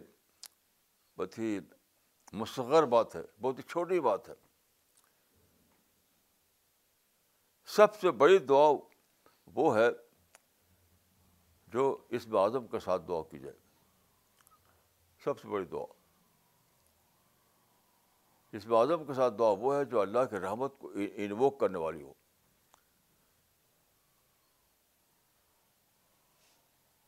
بہت 1.18 1.40
ہی 1.40 1.60
مصغر 2.34 2.84
بات 2.84 3.16
ہے، 3.16 3.22
بہت 3.42 3.58
ہی 3.58 3.64
چھوٹی 3.64 4.00
بات 4.00 4.30
ہے۔ 4.30 4.34
سب 7.66 7.96
سے 7.96 8.12
بڑی 8.12 8.38
دعا 8.38 8.70
وہ 9.56 9.78
ہے 9.78 9.88
جو 11.68 12.08
اس 12.10 12.28
اعظم 12.28 12.68
کے 12.68 12.80
ساتھ 12.80 13.02
دعا 13.08 13.22
کی 13.32 13.40
جائے۔ 13.40 13.58
سب 15.24 15.40
سے 15.40 15.48
بڑی 15.48 15.66
دعا۔ 15.66 15.86
اس 18.52 18.66
اعظم 18.66 19.06
کے 19.06 19.14
ساتھ 19.14 19.34
دعا 19.40 19.54
وہ 19.60 19.76
ہے 19.76 19.86
جو 19.86 20.02
اللہ 20.02 20.26
کے 20.30 20.40
رحمت 20.40 20.74
کو 20.80 20.92
انووک 21.16 21.60
کرنے 21.60 21.78
والی 21.78 22.04
ہو۔ 22.04 22.14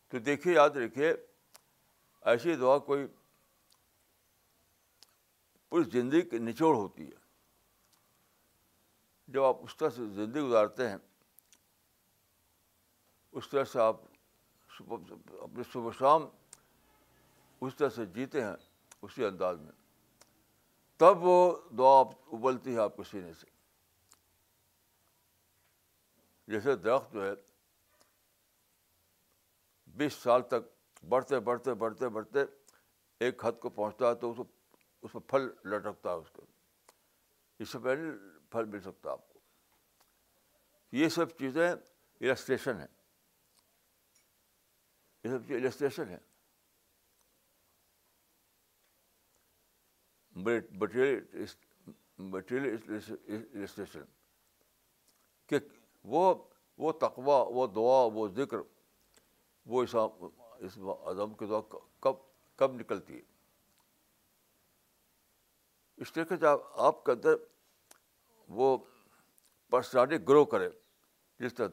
تو 0.07 0.19
دیکھیے، 0.19 0.53
یاد 0.53 0.69
رکھیے، 0.69 1.13
ایسی 2.21 2.55
دعا 2.55 2.77
کوئی 2.77 3.07
پوری 5.71 5.89
زندگی 5.89 6.21
کی 6.21 6.37
نچوڑ 6.37 6.75
ہوتی 6.75 7.05
ہے۔ 7.05 7.17
جب 9.27 9.43
آپ 9.43 9.57
اس 9.63 9.77
طرح 9.77 9.89
سے 9.89 10.07
زندگی 10.07 10.41
گزارتے 10.41 10.89
ہیں، 10.89 10.97
اس 13.31 13.49
طرح 13.49 13.63
سے 13.63 13.79
آپ 13.79 13.95
اپنے 14.77 15.61
صبح 15.71 15.91
شام 15.99 16.21
اس 17.61 17.75
طرح 17.75 17.89
سے 17.89 18.05
جیتے 18.05 18.43
ہیں 18.43 18.55
اسی 19.01 19.25
انداز 19.25 19.59
میں۔ 19.59 19.71
تب 20.97 21.23
وہ 21.23 21.57
دعا 21.77 21.99
ابلتی 22.31 22.75
ہے 22.75 22.79
آپ 22.79 22.97
کے 22.97 23.03
سینے 23.03 23.33
سے۔ 23.33 23.47
جیسے 26.47 26.75
درخت 26.75 27.13
جو 27.13 27.25
ہے، 27.25 27.31
بیس 29.87 30.13
سال 30.13 30.41
تک 30.41 31.03
بڑھتے 31.09 31.39
بڑھتے 31.39 31.73
بڑھتے 31.73 32.09
بڑھتے 32.09 32.39
ایک 33.19 33.45
حد 33.45 33.51
کو 33.61 33.69
پہنچتا 33.69 34.09
ہے 34.09 34.15
تو 34.15 34.31
اس 34.31 34.37
کو 34.37 34.43
اس 35.01 35.15
میں 35.15 35.29
پھل 35.29 35.69
لٹکتا 35.69 36.09
ہے 36.09 36.15
اس 36.15 36.31
کو 36.31 36.45
اس 37.59 37.69
سے 37.69 37.79
پہلے 37.79 38.11
پھل 38.49 38.65
مل 38.65 38.79
سکتا 38.79 39.11
آپ 39.11 39.33
کو۔ 39.33 39.39
یہ 40.91 41.09
سب 41.09 41.29
چیزیں 41.29 41.71
السٹریشن 42.21 42.79
ہیں۔ 42.79 42.87
یہ 45.23 45.29
سب 45.29 45.41
چیزیں 45.47 45.61
السٹریشن 45.61 46.09
ہے 46.09 46.17
السٹریشن 53.53 54.01
کہ 55.47 55.55
وہ 56.03 56.35
وہ 56.77 56.91
تقوا 56.91 57.43
وہ 57.43 57.67
دعا، 57.67 58.05
وہ 58.13 58.27
ذکر، 58.27 58.57
وہ 59.65 59.83
اس 59.83 60.77
عدم 60.77 61.33
کے 61.33 61.45
دعا 61.45 61.77
کب 61.99 62.15
کب 62.55 62.73
نکلتی 62.73 63.15
ہے۔ 63.15 63.30
اس 66.01 66.13
طریقے 66.13 66.37
سے 66.37 66.45
آپ 66.73 67.03
کے 67.03 67.11
اندر 67.11 67.33
وہ 68.47 68.77
پرسنالٹی 69.69 70.17
گرو 70.27 70.45
کرے، 70.45 70.69
جس 71.39 71.53
طرح 71.53 71.67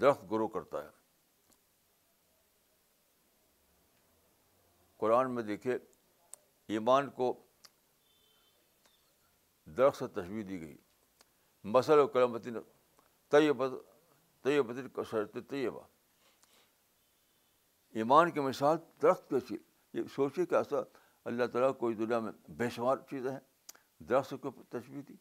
درخت 0.00 0.22
گرو 0.30 0.48
کرتا 0.48 0.84
ہے۔ 0.84 0.88
قرآن 4.96 5.34
میں 5.34 5.42
دیکھیے، 5.42 5.74
ایمان 6.66 7.10
کو 7.10 7.46
درخت 9.64 9.98
سے 9.98 10.06
تشویح 10.06 10.44
دی 10.48 10.60
گئی۔ 10.60 10.76
مسل 11.64 11.98
و 11.98 12.06
کلمتی 12.06 12.50
طیب 13.28 13.64
طیب 14.42 14.94
کا 14.94 15.02
شرط 15.02 15.36
طیبہ۔ 15.48 15.80
ایمان 17.90 18.30
کی 18.30 18.40
مثال 18.40 18.76
درخت 19.02 19.34
کی 19.48 19.56
یہ 19.92 20.02
سوچیے 20.14 20.46
کہ 20.46 20.54
ایسا 20.54 20.76
اللہ 21.26 21.46
تعالیٰ 21.46 21.78
کوئی 21.78 21.94
دنیا 21.94 22.18
میں 22.18 22.32
بے 22.48 22.70
شمار 22.70 22.96
چیزیں 22.96 23.30
ہیں۔ 23.30 23.40
درخت 23.98 24.34
کو 24.42 24.50
تشویح 24.50 25.02
دی۔ 25.08 25.14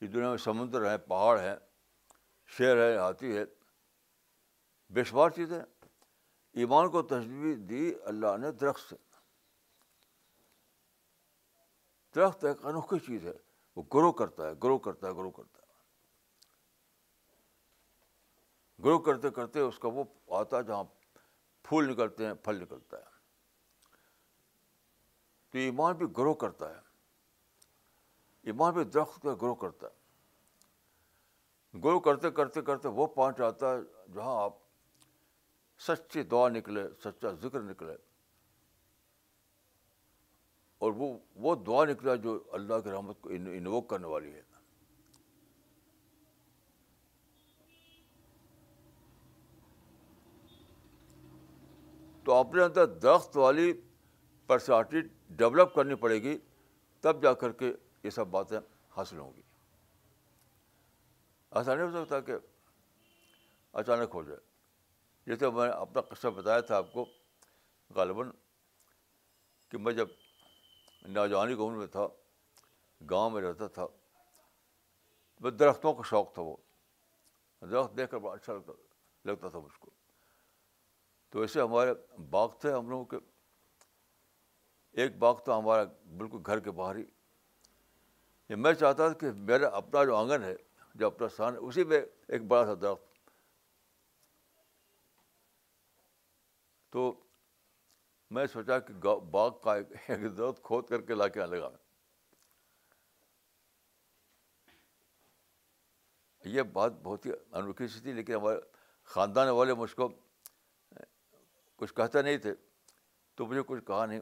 اس 0.00 0.12
دنیا 0.12 0.28
میں 0.28 0.36
سمندر 0.36 0.90
ہے، 0.90 0.98
پہاڑ 0.98 1.40
ہے 1.40 1.56
شیر 2.46 2.76
ہے، 2.76 2.96
ہاتھی 2.96 3.38
ہے۔ 3.38 3.44
بے 4.90 5.04
شمار 5.04 5.30
چیزیں 5.30 5.58
ایمان 6.52 6.90
کو 6.90 7.02
تشویح 7.02 7.56
دی 7.68 7.92
اللہ 8.04 8.36
نے 8.36 8.52
درخت 8.52 8.88
سے۔ 8.90 8.96
درخت 12.14 12.44
ایک 12.44 12.66
انوکھی 12.66 12.98
چیز 12.98 13.26
ہے۔ 13.26 13.32
وہ 13.76 13.82
گرو 13.94 14.12
کرتا 14.12 14.48
ہے 14.48 14.52
گرو 14.62 14.78
کرتا 14.78 15.08
ہے 15.08 15.12
گرو 15.12 15.30
کرتا 15.30 15.62
ہے۔ 15.62 15.72
گرو 18.84 18.98
کرتے 18.98 19.30
کرتے 19.30 19.60
اس 19.60 19.78
کا 19.78 19.88
وہ 19.88 20.04
آتا 20.28 20.58
ہے 20.58 20.62
جہاں 20.62 20.84
پھول 21.62 21.90
نکلتے 21.90 22.26
ہیں، 22.26 22.34
پھل 22.34 22.62
نکلتا 22.62 22.96
ہے۔ 22.96 23.11
تو 25.52 25.58
ایمان 25.58 25.96
بھی 25.96 26.06
گرو 26.18 26.34
کرتا 26.34 26.70
ہے۔ 26.70 26.80
ایمان 28.42 28.74
بھی 28.74 28.84
درخت 28.84 29.22
کا 29.22 29.34
گرو 29.34 29.54
کرتا 29.54 29.86
ہے۔ 29.86 30.02
گرو 31.84 32.00
کرتے 32.00 32.30
کرتے 32.30 32.62
کرتے 32.62 32.88
وہ 32.88 33.06
پہنچ 33.06 33.40
آتا 33.40 33.76
ہے 33.76 33.78
جہاں 34.14 34.42
آپ 34.42 34.52
سچی 35.78 36.22
دعا 36.22 36.48
نکلے، 36.48 36.82
سچا 37.00 37.32
ذکر 37.32 37.60
نکلے۔ 37.60 37.96
اور 40.78 40.92
وہ 40.92 41.18
وہ 41.36 41.54
دعا 41.54 41.84
نکلا 41.84 42.14
جو 42.14 42.44
اللہ 42.52 42.80
کی 42.84 42.90
رحمت 42.90 43.20
کو 43.20 43.28
انووک 43.28 43.88
کرنے 43.88 44.06
والی 44.06 44.34
ہے۔ 44.34 44.42
تو 52.24 52.34
اپنے 52.34 52.62
اندر 52.62 52.86
درخت 52.86 53.36
والی 53.36 53.72
پرسنالٹی 54.46 54.98
ڈیولپ 55.36 55.74
کرنی 55.74 55.94
پڑے 55.94 56.22
گی، 56.22 56.38
تب 57.00 57.22
جا 57.22 57.32
کر 57.32 57.52
کے 57.52 57.72
یہ 58.02 58.10
سب 58.10 58.26
باتیں 58.26 58.60
حاصل 58.96 59.18
ہوں 59.18 59.32
گی۔ 59.36 59.42
ایسا 61.50 61.74
نہیں 61.74 61.86
ہو 61.86 62.04
سکتا 62.04 62.20
کہ 62.20 62.32
اچانک 63.72 64.10
ہو 64.14 64.22
جائے۔ 64.22 64.40
جیسے 65.26 65.50
میں 65.50 65.66
نے 65.66 65.72
اپنا 65.72 66.00
قصہ 66.00 66.28
بتایا 66.28 66.60
تھا 66.60 66.76
آپ 66.76 66.92
کو 66.92 67.04
غالباً 67.94 68.30
کہ 69.68 69.78
میں 69.78 69.92
جب 69.92 70.08
نوجوانی 71.02 71.52
عمر 71.52 71.76
میں 71.76 71.86
تھا، 71.86 72.06
گاؤں 73.10 73.30
میں 73.30 73.42
رہتا 73.42 73.66
تھا 73.66 73.86
بس 75.40 75.58
درختوں 75.58 75.94
کا 75.94 76.02
شوق 76.02 76.34
تھا 76.34 76.42
وہ۔ 76.42 76.56
درخت 77.60 77.96
دیکھ 77.96 78.10
کر 78.10 78.18
بڑا 78.18 78.34
اچھا 78.34 78.52
لگتا 78.52 78.72
لگتا 79.24 79.48
تھا 79.48 79.58
مجھ 79.58 79.80
کو۔ 79.80 79.90
تو 81.30 81.40
ایسے 81.40 81.60
ہمارے 81.60 82.20
باغ 82.30 82.48
تھے 82.60 82.72
ہم 82.72 82.90
لوگوں 82.90 83.04
کے۔ 83.04 83.16
ایک 84.92 85.18
باغ 85.18 85.40
تھا 85.40 85.58
ہمارا 85.58 85.84
بالکل 86.16 86.38
گھر 86.46 86.60
کے 86.60 86.70
باہر 86.70 86.96
ہی۔ 86.96 87.04
میں 88.50 88.74
چاہتا 88.74 89.08
تھا 89.08 89.18
کہ 89.18 89.30
میرا 89.30 89.68
اپنا 89.68 90.04
جو 90.04 90.16
آنگن 90.16 90.42
ہے، 90.42 90.54
جو 90.94 91.06
اپنا 91.06 91.28
سان 91.28 91.52
ہے، 91.52 91.58
اسی 91.58 91.84
میں 91.84 92.00
ایک 92.28 92.42
بڑا 92.42 92.66
سا 92.66 92.74
درخت۔ 92.80 93.30
تو 96.90 97.20
میں 98.30 98.46
سوچا 98.46 98.78
کہ 98.78 98.94
باغ 99.30 99.58
کا 99.58 99.74
ایک 100.08 100.36
درخت 100.38 100.62
کھود 100.62 100.88
کر 100.88 101.00
کے 101.00 101.14
لا 101.14 101.28
کے 101.28 101.40
لگا۔ 101.40 101.70
یہ 106.44 106.62
بات 106.62 106.92
بہت 107.02 107.26
ہی 107.26 107.30
انوکھی 107.52 107.88
سی 107.88 108.00
تھی، 108.00 108.12
لیکن 108.12 108.34
ہمارے 108.34 108.60
خاندان 109.04 109.48
والے 109.48 109.74
مجھ 109.74 109.96
کو 109.96 110.08
کچھ 111.76 111.94
کہتے 111.94 112.22
نہیں 112.22 112.36
تھے۔ 112.36 112.54
تو 113.34 113.46
مجھے 113.46 113.62
کچھ 113.66 113.84
کہا 113.84 114.06
نہیں۔ 114.06 114.20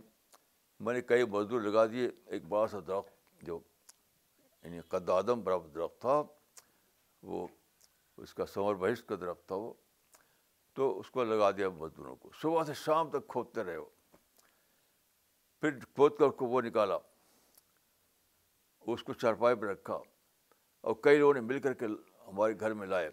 میں 0.81 0.95
نے 0.95 1.01
کئی 1.01 1.25
مزدور 1.25 1.61
لگا 1.61 1.87
دیے، 1.87 2.11
ایک 2.27 2.45
بڑا 2.45 2.67
سا 2.67 2.79
درخت 2.87 3.43
جو 3.43 3.59
یعنی 4.63 4.81
قد 4.81 5.11
آدم 5.11 5.43
برابر 5.43 5.69
درخت 5.69 6.01
تھا، 6.01 6.23
وہ 7.23 7.49
اس 8.17 8.35
کا 8.35 8.47
سمر 8.47 8.75
بہشت 8.75 9.09
کا 9.09 9.15
درخت 9.21 9.47
تھا 9.47 9.55
وہ، 9.55 9.73
تو 10.73 11.01
اس 11.01 11.11
کو 11.11 11.25
لگا 11.25 11.51
دیا 11.51 11.69
مزدوروں 11.69 12.17
کو۔ 12.17 12.31
صبح 12.41 12.65
سے 12.65 12.75
شام 12.75 13.11
تک 13.11 13.29
کھودتے 13.29 13.65
رہے 13.65 13.77
وہ۔ 13.77 13.87
پھر 15.61 15.79
کھود 15.79 16.13
کر 16.19 16.29
کو 16.29 16.47
وہ 16.47 16.61
نکالا۔ 16.61 16.97
اس 18.81 19.03
کو 19.03 19.13
چارپائی 19.13 19.57
پہ 19.57 19.67
رکھا۔ 19.67 19.95
اور 20.81 20.95
کئی 21.03 21.19
لوگوں 21.19 21.35
نے 21.35 21.41
مل 21.41 21.59
کر 21.59 21.75
کے 21.75 21.87
ہمارے 22.27 22.61
گھر 22.61 22.75
میں 22.75 22.87
لائے۔ 22.87 23.11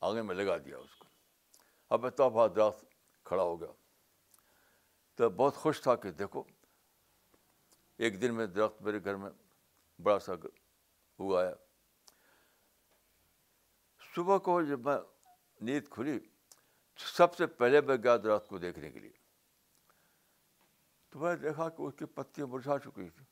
آنگن 0.00 0.26
میں 0.26 0.34
لگا 0.34 0.56
دیا 0.58 0.78
اس 0.78 0.94
کو۔ 0.94 1.06
اب 1.90 2.06
اتنا 2.06 2.46
درخت 2.56 2.84
کھڑا 3.24 3.42
ہو 3.42 3.60
گیا۔ 3.60 3.72
تو 5.14 5.30
بہت 5.30 5.54
خوش 5.54 5.80
تھا 5.80 5.96
کہ 5.96 6.10
دیکھو 6.10 6.42
ایک 7.98 8.20
دن 8.22 8.34
میں 8.34 8.46
درخت 8.46 8.82
میرے 8.82 9.04
گھر 9.04 9.16
میں 9.16 9.30
بڑا 10.02 10.18
سا 10.18 10.32
اگایا 10.32 11.54
صبح 14.14 14.38
کو 14.38 14.62
جب 14.62 14.80
میں 14.80 14.96
نیند 15.60 15.88
کھلی 15.90 16.18
سب 16.96 17.34
سے 17.34 17.46
پہلے 17.46 17.80
میں 17.80 17.96
گیا 17.96 18.16
درخت 18.16 18.48
کو 18.48 18.58
دیکھنے 18.58 18.90
کے 18.90 18.98
لیے۔ 18.98 19.12
تو 21.08 21.18
میں 21.18 21.36
نے 21.36 21.42
دیکھا 21.42 21.68
کہ 21.68 21.82
اس 21.82 21.94
کی 21.98 22.04
پتیاں 22.04 22.46
مرجھا 22.46 22.78
چکی 22.78 23.08
تھی 23.08 23.24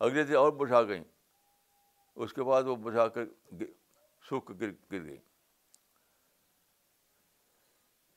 اگلے 0.00 0.24
دن 0.24 0.36
اور 0.36 0.52
مرجھا 0.52 0.82
گئیں۔ 0.82 1.04
اس 2.14 2.32
کے 2.32 2.42
بعد 2.42 2.62
وہ 2.62 2.76
مرجھا 2.76 3.08
کر 3.08 3.24
سوکھ 4.28 4.52
گر 4.60 4.70
گر 4.70 5.02
گئی 5.02 5.18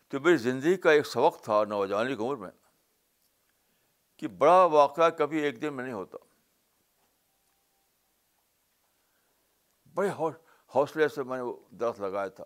تو 0.07 0.19
میری 0.19 0.37
زندگی 0.37 0.77
کا 0.77 0.91
ایک 0.91 1.07
سبق 1.07 1.43
تھا 1.43 1.63
نوجوانی 1.63 2.15
کی 2.15 2.23
عمر 2.23 2.35
میں۔ 2.35 2.51
کہ 4.17 4.27
بڑا 4.27 4.65
واقعہ 4.65 5.09
کبھی 5.09 5.39
ایک 5.39 5.61
دن 5.61 5.73
میں 5.73 5.83
نہیں 5.83 5.93
ہوتا۔ 5.93 6.17
بڑے 9.93 10.09
حوصلے 10.75 11.07
سے 11.07 11.23
میں 11.23 11.37
نے 11.37 11.43
وہ 11.43 11.69
درخت 11.69 11.99
لگایا 11.99 12.27
تھا۔ 12.27 12.43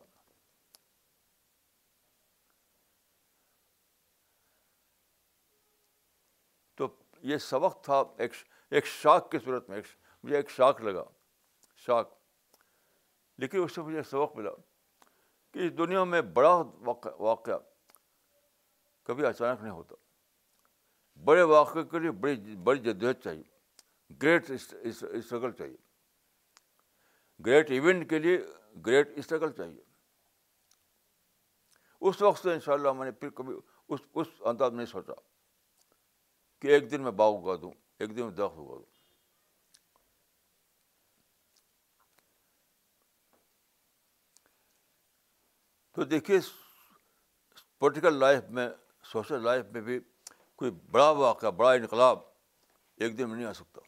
تو 6.76 6.88
یہ 7.18 7.38
سبق 7.38 7.84
تھا 7.84 8.04
ایک 8.18 8.32
ایک 8.70 8.86
شاخ 8.86 9.30
کی 9.30 9.40
صورت 9.40 9.70
میں، 9.70 9.76
ایک 9.76 9.86
مجھے 10.24 10.36
ایک 10.36 10.50
شاخ 10.50 10.82
لگا 10.82 11.04
شاخ 11.76 12.08
لیکن 13.38 13.64
اس 13.64 13.76
سے 13.76 13.82
مجھے 13.82 14.04
سبق 14.04 14.36
ملا 14.36 14.52
کہ 15.52 15.60
اس 15.60 15.78
دنیا 15.78 16.04
میں 16.04 16.22
بڑا 16.22 16.56
واقعہ 17.20 17.58
کبھی 19.04 19.26
اچانک 19.26 19.62
نہیں 19.62 19.74
ہوتا۔ 19.74 19.96
بڑے 21.24 21.42
واقعے 21.42 21.84
کے 21.84 22.00
لیے 22.00 22.12
بڑی 22.12 22.56
بڑی 22.56 22.80
جدوجہد 22.80 23.24
چاہیے۔ 23.24 23.44
گریٹ 24.22 24.52
اسٹرگل 24.82 25.52
چاہیے۔ 25.52 25.78
گریٹ 27.46 27.72
ایونٹ 27.72 28.10
کے 28.10 28.20
لیے 28.20 28.38
گریٹ 28.86 29.10
اسٹرگل 29.16 29.52
چاہیے۔ 29.52 29.82
اس 32.02 32.22
وقت 32.22 32.44
سے 32.44 32.54
ان 32.54 32.60
شاء 32.60 32.74
اللہ 32.74 32.92
میں 32.92 33.06
نے 33.06 33.12
پھر 33.12 33.30
کبھی 33.30 33.56
اس 33.90 34.00
اس 34.14 34.28
انداز 34.40 34.72
میں 34.72 34.78
نہیں 34.78 34.92
سوچا 34.92 35.14
کہ 36.60 36.68
ایک 36.68 36.92
دن 36.92 37.02
میں 37.02 37.12
باغ 37.12 37.34
اگا 37.36 37.56
دوں، 37.62 37.72
ایک 38.00 38.10
دن 38.10 38.22
میں 38.22 38.32
درخت 38.32 38.54
اگا 38.54 38.76
دوں۔ 38.76 38.86
تو 45.92 46.04
دیکھیے 46.04 46.40
پولیٹیکل 47.80 48.14
لائف 48.14 48.44
میں 48.50 48.70
سوشل 49.04 49.44
لائف 49.44 49.66
میں 49.66 49.82
بھی 49.82 50.00
کوئی 50.62 50.72
بڑا 50.92 51.10
واقعہ، 51.10 51.52
بڑا 51.52 51.72
انقلاب 51.72 52.20
ایک 52.96 53.18
دن 53.18 53.30
میں 53.30 53.38
نہیں 53.38 53.48
آ 53.48 53.54
سکتا۔ 53.54 53.82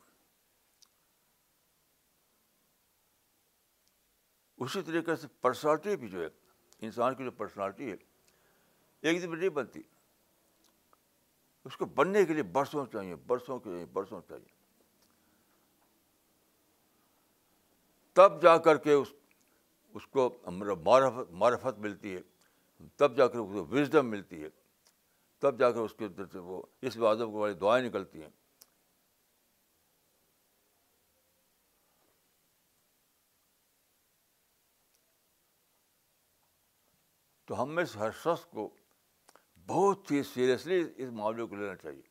اسی 4.58 4.82
طریقے 4.82 5.16
سے 5.16 5.28
پرسنالٹی 5.42 5.96
بھی 5.96 6.10
جو 6.10 6.22
ہے، 6.22 6.28
انسان 6.80 7.16
کی 7.16 7.24
جو 7.24 7.32
پرسنالٹی 7.32 7.92
ہے، 7.92 7.96
ایک 9.02 9.22
دن 9.22 9.30
میں 9.30 9.38
نہیں 9.38 9.50
بنتی۔ 9.50 9.82
اس 11.66 11.78
کو 11.78 11.86
بننے 11.86 12.26
کے 12.26 12.34
لیے 12.34 12.44
برسوں 12.44 12.86
چاہیے، 12.94 13.16
برسوں 13.16 13.60
کے 13.60 13.86
برسوں 13.94 14.22
چاہیے۔ 14.28 14.48
تب 18.14 18.42
جا 18.42 18.58
کر 18.58 18.78
کے 18.78 18.94
اس 18.94 19.14
اس 19.94 20.08
کو 20.08 20.38
معرفت 20.84 21.32
معرفت 21.32 21.80
ملتی 21.80 22.16
ہے۔ 22.16 22.22
تب 22.96 23.18
جا 23.18 23.28
کر 23.28 23.38
اس 23.38 23.50
کو 23.54 23.66
وزڈم 23.66 24.06
ملتی 24.06 24.44
ہے۔ 24.44 24.63
تب 25.44 25.60
جا 25.60 25.72
کر 25.72 25.80
اس 25.80 25.94
کے 26.00 26.06
اندر 26.06 26.26
سے 26.26 26.40
وہ 26.40 26.62
اس 26.82 26.98
وادم 26.98 27.32
کو 27.32 27.38
والی 27.38 27.54
دعائیں 27.54 27.86
نکلتی 27.86 28.22
ہیں۔ 28.22 28.30
تو 37.46 37.64
ہم 37.64 37.70
میں 37.70 37.86
سے 37.86 38.00
ہر 38.00 38.12
شخص 38.12 38.46
کو 38.46 38.76
بہت 39.68 40.12
ہی 40.12 40.24
سیریسلی 40.24 40.94
اس 40.96 41.10
معاملے 41.12 41.44
کو 41.44 41.56
لینا 41.56 41.76
چاہیے۔ 41.76 42.02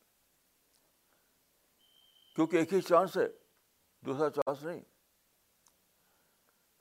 کیونکہ 2.35 2.57
ایک 2.57 2.73
ہی 2.73 2.81
چانس 2.81 3.17
ہے، 3.17 3.27
دوسرا 4.05 4.29
چانس 4.29 4.63
نہیں۔ 4.63 4.81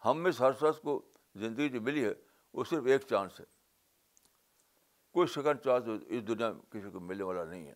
ہم 0.04 0.22
میں 0.22 0.32
سے 0.32 0.44
ہر 0.44 0.52
شخص 0.52 0.80
کو 0.80 1.12
زندگی 1.34 1.68
جو 1.68 1.80
ملی 1.80 2.04
ہے، 2.04 2.12
وہ 2.52 2.64
صرف 2.64 2.84
ایک 2.86 3.00
چانس 3.00 3.40
ہے۔ 3.40 3.51
کوئی 5.12 5.26
سیکنڈ 5.26 5.60
چانس 5.64 5.84
اس 6.06 6.28
دنیا 6.28 6.52
میں 6.52 6.72
کسی 6.72 6.90
کو 6.90 7.00
ملنے 7.00 7.22
والا 7.22 7.44
نہیں 7.44 7.66
ہے۔ 7.66 7.74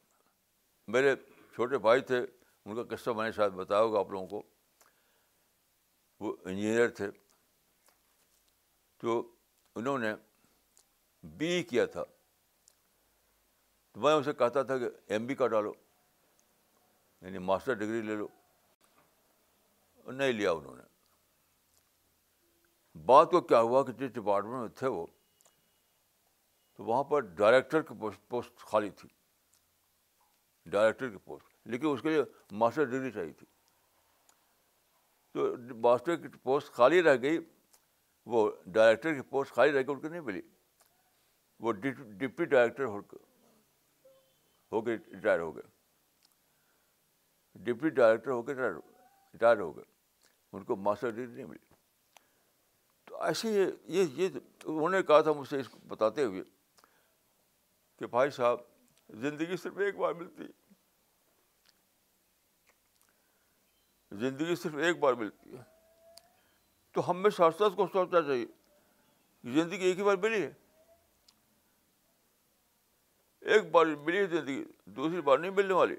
میرے 0.88 1.16
چھوٹے 1.54 1.78
بھائی 1.78 2.00
تھے، 2.00 2.26
ان 2.64 2.76
کا 2.76 2.96
قصہ 2.96 3.10
میں 3.10 3.24
نے 3.24 3.32
شاید 3.32 3.52
بتایا 3.52 3.80
ہوگا 3.80 3.98
آپ 3.98 4.10
لوگوں 4.10 4.26
کو۔ 4.26 4.42
وہ 6.20 6.36
انجینئر 6.44 6.88
تھے۔ 6.88 7.10
تو 8.96 9.34
انہوں 9.74 9.98
نے 9.98 10.14
بی 11.22 11.46
ای 11.46 11.62
کیا 11.62 11.86
تھا۔ 11.86 12.04
تو 13.92 14.00
میں 14.00 14.14
اسے 14.14 14.32
کہتا 14.32 14.62
تھا 14.62 14.78
کہ 14.78 14.88
ایم 15.06 15.26
بی 15.26 15.34
کا 15.34 15.46
ڈالو 15.46 15.72
یعنی 17.20 17.38
ماسٹر 17.38 17.74
ڈگری 17.74 18.02
لے 18.02 18.16
لو۔ 18.16 18.28
نہیں 20.12 20.32
لیا 20.32 20.52
انہوں 20.52 20.76
نے۔ 20.76 20.82
بات 23.04 23.30
کو 23.30 23.40
کیا 23.40 23.60
ہوا 23.60 23.82
کہ 23.82 23.92
جس 23.92 24.12
ڈپارٹمنٹ 24.12 24.54
میں 24.54 24.68
تھے 24.68 24.86
وہ 24.86 25.06
تو 26.76 26.84
وہاں 26.84 27.04
پر 27.04 27.20
ڈائریکٹر 27.20 27.82
کی 27.82 27.94
پوسٹ 28.00 28.28
پوسٹ 28.28 28.56
خالی 28.56 28.90
تھی۔ 28.90 29.08
ڈائریکٹر 30.66 31.08
کی 31.08 31.16
پوسٹ 31.16 31.56
لیکن 31.64 31.86
اس 31.86 32.02
کے 32.02 32.08
لیے 32.08 32.22
ماسٹر 32.50 32.84
ڈگری 32.84 33.10
چاہیے 33.10 33.32
تھی۔ 33.32 33.46
تو 35.32 35.56
ماسٹر 35.76 36.16
کی 36.16 36.28
پوسٹ 36.28 36.70
خالی 36.70 37.02
رہ 37.02 37.16
گئی، 37.22 37.38
وہ 38.26 38.50
ڈائریکٹر 38.66 39.14
کی 39.14 39.20
پوسٹ 39.20 39.52
خالی 39.52 39.72
رہ 39.72 39.76
گئی، 39.76 39.84
ان 39.88 40.00
کو 40.00 40.08
نہیں 40.08 40.20
ملی۔ 40.20 40.42
وہ 41.60 41.72
ڈپٹی 41.72 42.44
ڈائریکٹر 42.44 42.84
ہو 42.84 44.80
کے 44.82 44.96
ریٹائر 44.96 45.40
ہو 45.40 45.56
گئے۔ 45.56 45.68
ڈپٹی 47.54 47.88
ڈائریکٹر 47.88 48.30
ہو 48.30 48.42
کے 48.42 48.54
ریٹائر 48.54 49.56
ہو 49.56 49.76
گئے۔ 49.76 49.84
ان 50.52 50.64
کو 50.64 50.76
ماسٹر 50.76 51.10
ڈگری 51.10 51.26
نہیں 51.26 51.44
ملی۔ 51.44 51.74
تو 53.04 53.22
ایسے 53.22 53.70
یہ 53.84 54.04
یہ 54.12 54.28
انہوں 54.64 54.88
نے 54.88 55.02
کہا 55.02 55.20
تھا 55.20 55.32
مجھ 55.32 55.48
سے 55.48 55.60
اس 55.60 55.68
کو 55.68 55.78
بتاتے 55.88 56.24
ہوئے۔ 56.24 56.55
کہ 57.98 58.06
بھائی 58.06 58.30
صاحب، 58.30 58.58
زندگی 59.08 59.56
صرف 59.56 59.78
ایک 59.78 59.96
بار 59.96 60.12
ملتی 60.12 60.42
ہے۔ 60.42 60.74
زندگی 64.10 64.56
صرف 64.56 64.74
ایک 64.74 64.98
بار 64.98 65.14
ملتی 65.14 65.56
ہے۔ 65.56 65.62
تو 66.92 67.10
ہم 67.10 67.22
میں 67.22 67.30
ساتھ 67.30 67.56
ساتھ 67.56 67.76
کو 67.76 67.86
سوچنا 67.92 68.22
چاہیے۔ 68.22 68.46
زندگی 69.44 69.84
ایک 69.84 69.98
ہی 69.98 70.02
بار 70.02 70.16
ملی 70.16 70.42
ہے۔ 70.42 70.52
ایک 73.40 73.70
بار 73.70 73.86
ملی 73.86 74.18
ہے 74.18 74.26
زندگی، 74.26 74.64
دوسری 74.84 75.20
بار 75.20 75.38
نہیں 75.38 75.50
ملنے 75.50 75.74
والی۔ 75.74 75.96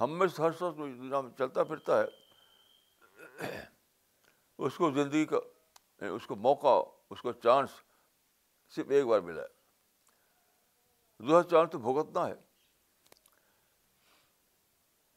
ہم 0.00 0.18
میں 0.18 0.26
ہر 0.38 0.52
شخص 0.52 0.78
میں 0.78 1.38
چلتا 1.38 1.64
پھرتا 1.64 2.02
ہے۔ 2.02 3.79
اس 4.60 4.76
کو 4.76 4.90
زندگی 4.90 5.26
کا 5.26 5.36
یعنی 6.00 6.08
اس 6.08 6.26
کو 6.26 6.36
موقع، 6.36 6.82
اس 7.10 7.22
کو 7.22 7.32
چانس 7.32 7.70
صرف 8.68 8.86
ایک 8.90 9.06
بار 9.06 9.20
ملا 9.20 9.42
ہے۔ 9.42 9.46
دوسرا 11.18 11.42
چانس 11.42 11.70
تو 11.70 11.78
بھگتنا 11.78 12.28
ہے۔ 12.28 12.34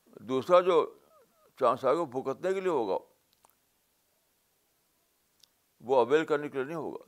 دوسرا 0.06 0.62
جو 0.62 1.00
چانس 1.60 1.86
آئے 1.86 1.96
گا 1.98 2.04
بھگتنے 2.04 2.54
کے 2.54 2.60
لیے 2.60 2.70
ہوگا۔ 2.70 3.06
وہ 5.80 6.00
اویل 6.00 6.26
کرنے 6.26 6.50
کے 6.50 6.58
لیے 6.58 6.66
نہیں 6.66 6.76
ہوگا۔ 6.76 7.04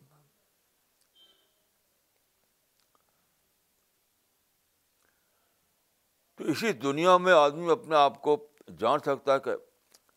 تو 6.36 6.44
اسی 6.44 6.74
دنیا 6.74 7.18
میں 7.18 7.34
آدمی 7.34 7.72
اپنے 7.72 7.96
آپ 7.96 8.22
کو 8.22 8.48
جان 8.80 9.00
سکتا 9.00 9.34
ہے 9.34 9.40
کہ 9.40 9.52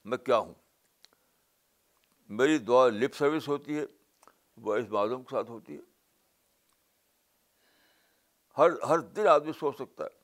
میں 0.04 0.18
کیا 0.18 0.38
ہوں۔ 0.38 0.54
میری 2.28 2.58
دعا 2.58 2.88
لپ 2.88 3.14
سروس 3.14 3.48
ہوتی 3.48 3.78
ہے 3.78 3.84
وہ 4.56 4.76
اس 4.76 4.88
معلوم 4.88 5.22
کے 5.22 5.30
ساتھ 5.30 5.50
ہوتی 5.50 5.76
ہے۔ 5.76 5.80
ہر 8.58 8.80
ہر 8.82 8.98
دن 8.98 9.26
آدمی 9.26 9.52
سوچ 9.52 9.74
سکتا 9.74 10.04
ہے۔ 10.04 10.18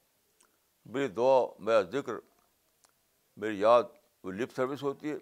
میری 0.87 1.09
دعا، 1.09 1.47
میرا 1.59 1.83
ذکر، 1.83 2.13
میری 3.37 3.61
یاد، 3.61 3.83
وہ 4.23 4.33
لپ 4.33 4.55
سروس 4.57 4.83
ہوتی 4.83 5.11
ہے 5.11 5.17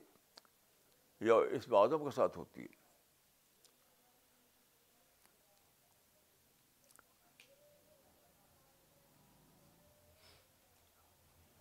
یا 1.20 1.34
اس 1.34 1.68
معلوم 1.68 2.04
کے 2.04 2.14
ساتھ 2.14 2.38
ہوتی 2.38 2.62
ہے۔ 2.62 2.82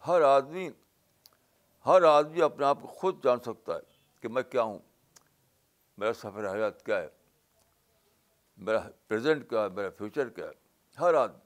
ہر 0.07 0.21
آدمی 0.21 0.69
ہر 1.85 2.03
آدمی 2.03 2.41
اپنے 2.41 2.65
آپ 2.65 2.77
کو 2.81 2.87
خود 2.87 3.23
جان 3.23 3.39
سکتا 3.39 3.75
ہے 3.75 3.79
کہ 4.21 4.27
میں 4.27 4.43
کیا 4.43 4.61
ہوں۔ 4.61 4.79
میرا 6.01 6.13
سفر 6.13 6.55
حیات 6.55 6.85
کیا 6.85 6.97
ہے؟ 6.97 7.07
میرا 8.57 8.79
پریزنٹ 9.07 9.49
کیا 9.49 9.63
ہے؟ 9.63 9.69
میرا 9.69 9.89
فیوچر 9.97 10.29
کیا 10.29 10.45
ہے؟ 10.45 10.51
ہر 10.99 11.13
آدمی 11.13 11.39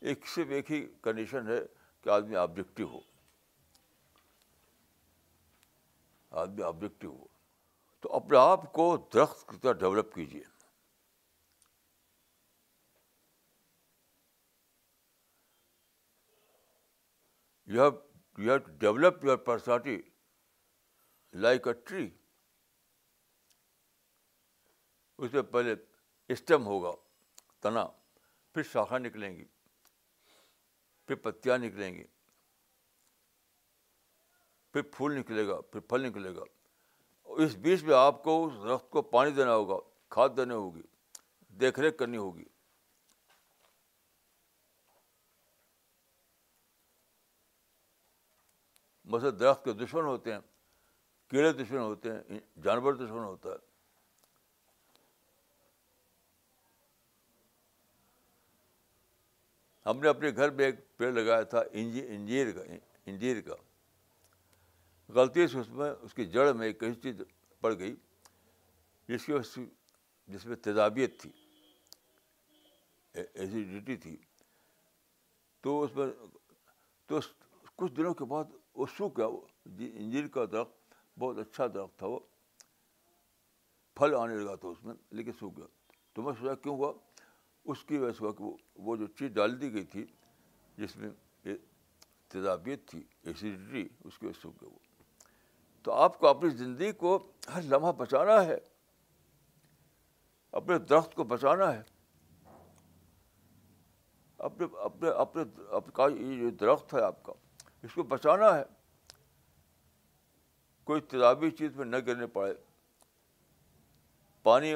ایک 0.00 0.26
صرف 0.26 0.46
ایک 0.50 0.72
ہی 0.72 0.86
کنڈیشن 1.02 1.48
ہے 1.48 1.58
کہ 2.00 2.08
آدمی 2.08 2.36
آبجیکٹو 2.36 2.84
ہو۔ 2.84 3.00
آدمی 6.30 6.62
آبجیکٹو 6.62 7.16
ہو۔ 7.16 7.26
تو 8.00 8.12
اپنے 8.12 8.38
آپ 8.38 8.72
کو 8.72 9.08
درخت 9.14 9.50
کی 9.50 9.56
طرح 9.56 9.72
ڈیولپ 9.72 10.14
کیجیے۔ 10.14 10.42
You 17.66 17.82
have 17.82 17.90
you 18.38 18.50
have 18.50 18.58
to 18.58 18.72
develop 18.72 19.24
your 19.24 19.36
personality 19.36 20.02
like 21.32 21.68
a 21.68 21.74
tree 21.74 22.10
اس 25.20 25.32
میں 25.32 25.42
پہلے 25.42 25.74
اسٹم 26.28 26.66
ہوگا، 26.66 26.90
تنا، 27.60 27.86
پھر 28.54 28.62
شاخا 28.62 28.98
نکلیں 28.98 29.36
گی، 29.36 29.44
پھر 31.06 31.14
پتیاں 31.14 31.58
نکلیں 31.58 31.94
گی، 31.94 32.04
پھر 34.72 34.82
پھول 34.82 35.14
نکلے 35.14 35.46
گا، 35.46 35.60
پھر 35.60 35.80
پھل 35.80 36.02
نکلے 36.02 36.34
گا۔ 36.36 36.42
اس 37.24 37.54
بیچ 37.54 37.82
میں 37.82 37.96
آپ 37.96 38.22
کو 38.24 38.46
اس 38.46 38.52
درخت 38.62 38.90
کو 38.90 39.02
پانی 39.02 39.30
دینا 39.30 39.54
ہوگا، 39.54 39.76
کھاد 40.08 40.28
دینا 40.36 40.54
ہوگی، 40.54 40.82
دیکھ 41.48 41.80
ریکھ 41.80 41.98
کرنی 41.98 42.16
ہوگی۔ 42.16 42.44
مثلاً 49.04 49.40
درخت 49.40 49.64
کے 49.64 49.72
دشمن 49.72 50.04
ہوتے 50.04 50.32
ہیں، 50.32 50.40
کیڑے 51.28 51.52
دشمن 51.52 51.78
ہوتے 51.78 52.08
ہیں، 52.12 52.40
جانور 52.62 52.94
دشمن 52.94 53.24
ہوتا 53.24 53.48
ہے۔ 53.48 53.69
ہم 59.90 59.98
نے 59.98 60.08
اپنے 60.08 60.30
گھر 60.36 60.50
میں 60.50 60.64
ایک 60.64 60.96
پیڑ 60.96 61.12
لگایا 61.12 61.42
تھا 61.42 61.62
انجیر 61.72 62.50
کا 62.50 62.60
انجیر 63.06 63.40
کا۔ 63.40 63.54
غلطی 65.08 65.46
سے 65.46 65.58
اس 65.58 65.68
میں 65.68 65.90
اس 66.02 66.14
کی 66.14 66.24
جڑ 66.24 66.52
میں 66.52 66.66
ایک 66.66 66.82
ایسی 66.82 67.00
چیز 67.00 67.20
پڑ 67.60 67.78
گئی 67.78 67.96
جس 69.08 69.26
کی 69.26 69.32
وجہ 69.32 69.60
جس 70.28 70.46
میں 70.46 70.56
تیزابیت 70.56 71.20
تھی 71.20 71.30
ایسیڈیٹی 73.12 73.96
تھی۔ 73.96 74.16
تو 75.60 75.82
اس 75.82 75.96
میں 75.96 76.06
تو 77.06 77.18
کچھ 77.76 77.92
دنوں 77.92 78.14
کے 78.14 78.24
بعد 78.24 78.44
وہ 78.74 78.86
سوکھ 78.96 79.16
گیا۔ 79.16 79.26
وہ 79.26 79.40
جی، 79.66 79.92
انجیر 79.94 80.26
کا 80.26 80.44
درخت 80.52 80.94
بہت 81.18 81.38
اچھا 81.38 81.66
درخت 81.66 81.98
تھا 81.98 82.06
وہ۔ 82.06 82.18
پھل 83.94 84.14
آنے 84.14 84.34
لگا 84.34 84.54
تھا 84.54 84.68
اس 84.68 84.84
میں 84.84 84.94
لیکن 85.10 85.32
سوکھ 85.32 85.56
گیا۔ 85.56 85.66
تو 86.12 86.22
میں 86.22 86.32
سوچا 86.40 86.54
کیوں 86.54 86.76
ہوا؟ 86.76 86.92
اس 87.64 87.84
کی 87.84 87.98
وجہ 87.98 88.12
سے 88.12 88.24
کہ 88.38 88.44
وہ 88.74 88.96
جو 88.96 89.06
چیز 89.06 89.30
ڈال 89.30 89.60
دی 89.60 89.72
گئی 89.72 89.84
تھی، 89.84 90.06
جس 90.76 90.96
میں 90.96 91.10
تیزابیت 92.28 92.88
تھی 92.88 93.04
ایسیڈیٹی 93.22 93.88
اس 94.04 94.18
کی 94.18 94.26
وجہ 94.26 94.40
سے 94.42 94.66
وہ۔ 94.66 94.78
تو 95.82 95.92
آپ 95.92 96.18
کو 96.18 96.28
اپنی 96.28 96.50
زندگی 96.50 96.92
کو 96.92 97.32
ہر 97.54 97.62
لمحہ 97.62 97.92
بچانا 97.92 98.44
ہے۔ 98.44 98.58
اپنے 100.52 100.78
درخت 100.78 101.14
کو 101.14 101.24
بچانا 101.24 101.72
ہے۔ 101.72 101.82
اپنے 104.38 104.66
اپنے 104.78 105.08
اپنے 105.08 105.44
کا 105.94 106.06
یہ 106.20 106.40
جو 106.40 106.50
درخت 106.50 106.94
ہے 106.94 107.02
آپ 107.02 107.22
کا، 107.22 107.32
اس 107.82 107.94
کو 107.94 108.02
بچانا 108.02 108.58
ہے۔ 108.58 108.62
کوئی 110.84 111.00
تیزابی 111.00 111.50
چیز 111.50 111.76
میں 111.76 111.84
نہ 111.84 111.96
گرنے 112.06 112.26
پڑے۔ 112.26 112.54
پانی 114.42 114.74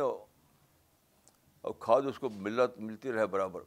اور 1.65 1.75
کھاد 1.79 2.03
اس 2.03 2.19
کو 2.19 2.29
مل 2.29 2.61
ملتی 2.77 3.13
رہے 3.13 3.27
برابر۔ 3.27 3.63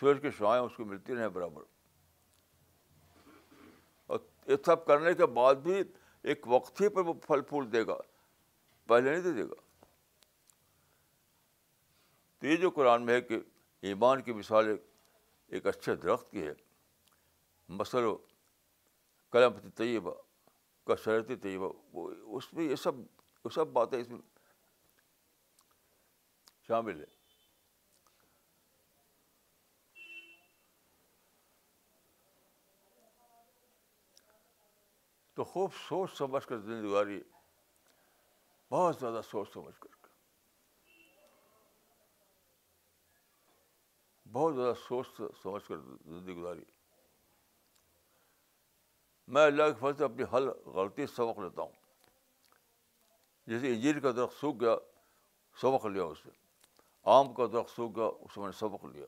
سورج 0.00 0.18
کی 0.22 0.30
شعائیں 0.30 0.64
اس 0.64 0.72
کو 0.76 0.84
ملتی 0.84 1.14
رہیں 1.14 1.28
برابر۔ 1.28 1.62
اور 4.06 4.18
یہ 4.46 4.56
سب 4.66 4.86
کرنے 4.86 5.14
کے 5.14 5.26
بعد 5.26 5.54
بھی 5.54 5.82
ایک 6.22 6.48
وقت 6.48 6.80
ہی 6.80 6.88
پر 6.88 7.00
وہ 7.00 7.12
پھل 7.12 7.40
پھول 7.40 7.72
دے 7.72 7.86
گا۔ 7.86 7.96
پہلے 8.86 9.10
نہیں 9.10 9.22
دے 9.22 9.32
دے 9.32 9.44
گا۔ 9.44 9.86
تو 12.38 12.46
یہ 12.46 12.56
جو 12.56 12.70
قرآن 12.70 13.06
میں 13.06 13.14
ہے 13.14 13.20
کہ 13.20 13.38
ایمان 13.80 14.22
کی 14.22 14.32
مثال 14.32 14.76
ایک 15.46 15.66
اچھے 15.66 15.94
درخت 15.94 16.30
کی 16.30 16.46
ہے۔ 16.46 16.52
مسل 17.68 18.04
و 18.04 18.18
قلم 19.30 19.70
طیبہ 19.70 20.14
کا 20.84 20.94
طیبہ، 21.42 21.72
وہ 21.92 22.10
اس 22.36 22.54
میں 22.54 22.64
یہ 22.64 22.76
سب 22.76 22.92
وہ 23.44 23.48
سب 23.48 23.66
باتیں 23.66 24.00
اس 24.00 24.08
میں 24.08 24.20
شامل 26.68 26.98
ہیں۔ 26.98 27.17
تو 35.38 35.44
خوب 35.44 35.70
سوچ 35.88 36.18
سمجھ 36.18 36.46
کر 36.46 36.58
زندگی 36.58 36.88
گزاری۔ 36.88 37.22
بہت 38.70 38.96
زیادہ 39.00 39.20
سوچ 39.30 39.52
سمجھ 39.52 39.80
کر 39.80 39.88
بہت 44.32 44.54
زیادہ 44.54 44.72
سوچ 44.88 45.06
سمجھ 45.42 45.68
کر 45.68 45.76
زندگی 45.76 46.34
گزاری۔ 46.34 46.64
میں 49.26 49.46
اللہ 49.46 49.62
کے 49.62 49.78
فضل 49.80 49.96
سے 49.96 50.04
اپنی 50.04 50.22
حل 50.22 50.48
غلطی 50.48 51.06
سبق 51.06 51.38
لیتا 51.38 51.62
ہوں۔ 51.62 51.72
جیسے 53.46 53.68
انجیر 53.68 54.00
کا 54.00 54.10
درخت 54.12 54.40
سوکھ 54.40 54.58
گیا، 54.60 54.76
سبق 55.60 55.86
لیا 55.86 56.04
اس 56.04 56.18
سے 56.18 56.30
آم 57.02 57.34
کا 57.34 57.46
درخت 57.46 57.70
سوکھ 57.70 57.96
گیا، 57.96 58.04
اس 58.04 58.36
میں 58.36 58.46
نے 58.46 58.52
سبق 58.52 58.84
لیا۔ 58.84 59.06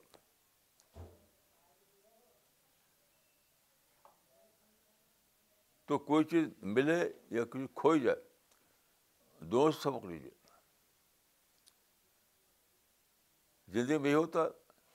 تو 5.90 5.98
کوئی 5.98 6.24
چیز 6.24 6.48
ملے 6.62 7.12
یا 7.30 7.44
کچھ 7.44 7.60
کھوئی 7.74 8.00
جائے 8.00 8.16
دونوں 9.38 9.70
سے 9.70 9.80
سبق 9.80 10.04
لیجیے 10.04 10.30
زندگی 13.68 13.98
میں 13.98 14.10
یہ 14.10 14.14
ہوتا، 14.14 14.40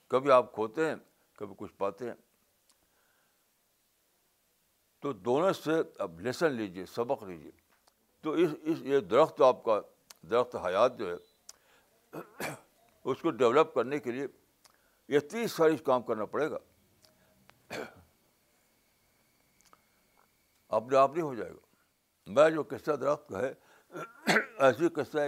کبھی 0.08 0.30
آپ 0.30 0.52
کھوتے 0.54 0.88
ہیں، 0.88 0.96
کبھی 1.32 1.54
کچھ 1.58 1.74
پاتے 1.74 2.06
ہیں۔ 2.06 2.14
تو 5.00 5.12
دونوں 5.12 5.52
سے 5.52 5.70
اب 5.98 6.20
لیسن 6.20 6.52
لیجیے 6.52 6.86
سبق 6.86 7.22
لیجیے 7.22 7.50
تو 8.20 8.32
اس 8.32 8.50
اس 8.62 8.78
یہ 8.80 9.00
درخت 9.00 9.42
آپ 9.42 9.64
کا، 9.64 9.80
درخت 10.22 10.56
حیات 10.56 10.98
جو 10.98 11.14
ہے، 11.14 12.18
اس 13.04 13.20
کو 13.22 13.30
ڈیولپ 13.30 13.74
کرنے 13.74 13.98
کے 13.98 14.12
لیے 14.12 14.26
یہ 15.08 15.18
تیس 15.18 15.52
ساری 15.52 15.76
کام 15.76 16.02
کرنا 16.02 16.24
پڑے 16.24 16.50
گا۔ 16.50 16.58
اپنے 20.70 20.96
آپ 20.96 21.12
نہیں 21.12 21.22
ہو 21.22 21.34
جائے 21.34 21.52
گا۔ 21.52 21.64
میں 22.26 22.50
جو 22.50 22.62
قصہ 22.68 22.92
درخت 22.92 23.28
کا 23.28 23.42
ہے، 23.42 23.52
ایسی 24.58 24.88
قصہ 24.88 25.18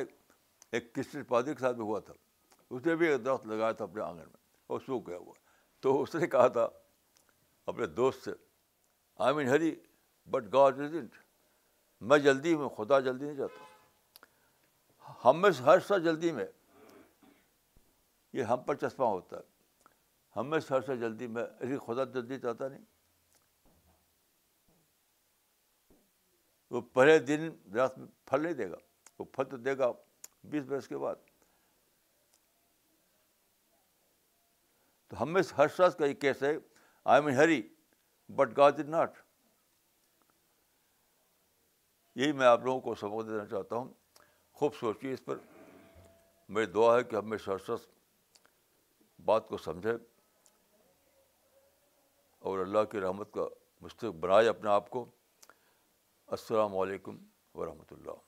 ایک 0.72 0.94
کس 0.94 1.16
پادی 1.28 1.54
کے 1.54 1.60
ساتھ 1.60 1.76
بھی 1.76 1.84
ہوا 1.84 2.00
تھا۔ 2.00 2.14
اس 2.70 2.86
نے 2.86 2.96
بھی 2.96 3.08
ایک 3.08 3.24
درخت 3.24 3.46
لگایا 3.46 3.72
تھا 3.72 3.84
اپنے 3.84 4.02
آنگن 4.02 4.18
میں، 4.18 4.40
اور 4.66 4.80
سوکھ 4.86 5.08
گیا 5.08 5.18
ہوا۔ 5.18 5.32
تو 5.80 6.02
اس 6.02 6.14
نے 6.14 6.26
کہا 6.26 6.48
تھا 6.48 6.68
اپنے 7.66 7.86
دوست 7.86 8.24
سے 8.24 8.30
I 9.18 9.34
mean 9.34 9.48
hurry, 9.48 9.74
but 10.26 10.52
God 10.52 10.78
isn't 10.78 11.16
میں 12.00 12.18
جلدی 12.18 12.56
میں، 12.56 12.68
خدا 12.68 13.00
جلدی 13.00 13.24
نہیں 13.24 13.34
جاتا۔ 13.34 13.64
ہم 15.24 15.40
میں 15.40 15.50
ہر 15.60 15.80
سا 15.80 15.98
جلدی 15.98 16.32
میں، 16.32 16.46
یہ 18.32 18.42
ہم 18.42 18.62
پر 18.62 18.74
چشمہ 18.74 19.04
ہوتا 19.04 19.36
ہے۔ 19.36 19.42
ہم 20.36 20.50
میں 20.50 20.58
ہر 20.70 20.80
سا 20.80 20.94
جلدی 20.94 21.26
میں 21.26 21.42
یعنی 21.60 21.76
خدا 21.86 22.04
جلدی 22.04 22.38
چاہتا 22.40 22.68
نہیں۔ 22.68 22.84
وہ 26.70 26.80
پہلے 26.80 27.18
دن 27.18 27.50
درخت 27.74 27.98
میں 27.98 28.06
پھل 28.24 28.42
نہیں 28.42 28.52
دے 28.52 28.70
گا، 28.70 28.76
وہ 29.18 29.24
پھل 29.24 29.44
تو 29.44 29.56
دے 29.56 29.78
گا 29.78 29.92
بیس 30.44 30.64
برس 30.64 30.88
کے 30.88 30.98
بعد۔ 30.98 31.16
تو 35.08 35.22
ہمیں 35.22 35.42
ہر 35.58 35.68
شخص 35.68 35.96
کا 35.96 36.06
یہ 36.06 36.14
کیس 36.14 36.42
ہے 36.42 36.56
I 37.04 37.22
mean 37.22 37.34
hurry, 37.34 37.74
but 38.28 38.56
God 38.56 38.72
is 38.74 38.80
not. 38.80 39.12
یہی 42.14 42.32
میں 42.32 42.46
آپ 42.46 42.64
لوگوں 42.64 42.80
کو 42.80 42.94
سبق 42.94 43.26
دینا 43.26 43.46
چاہتا 43.46 43.76
ہوں۔ 43.76 43.94
خوب 44.52 44.74
سوچیے 44.74 45.12
اس 45.12 45.24
پر۔ 45.24 45.36
میری 46.48 46.66
دعا 46.66 46.98
ہے 46.98 47.04
کہ 47.04 47.16
ہمیں 47.16 47.38
ہر 47.46 47.58
شخص 47.58 47.86
بات 49.24 49.48
کو 49.48 49.58
سمجھے 49.58 49.92
اور 52.38 52.58
اللہ 52.58 52.84
کی 52.84 53.00
رحمت 53.00 53.32
کا 53.32 53.42
مستق 53.80 54.04
بنائے 54.04 54.48
اپنے 54.48 54.70
آپ 54.70 54.90
کو۔ 54.90 55.10
السلام 56.28 56.76
علیکم 56.76 57.16
ورحمۃ 57.54 57.90
اللہ 57.90 58.27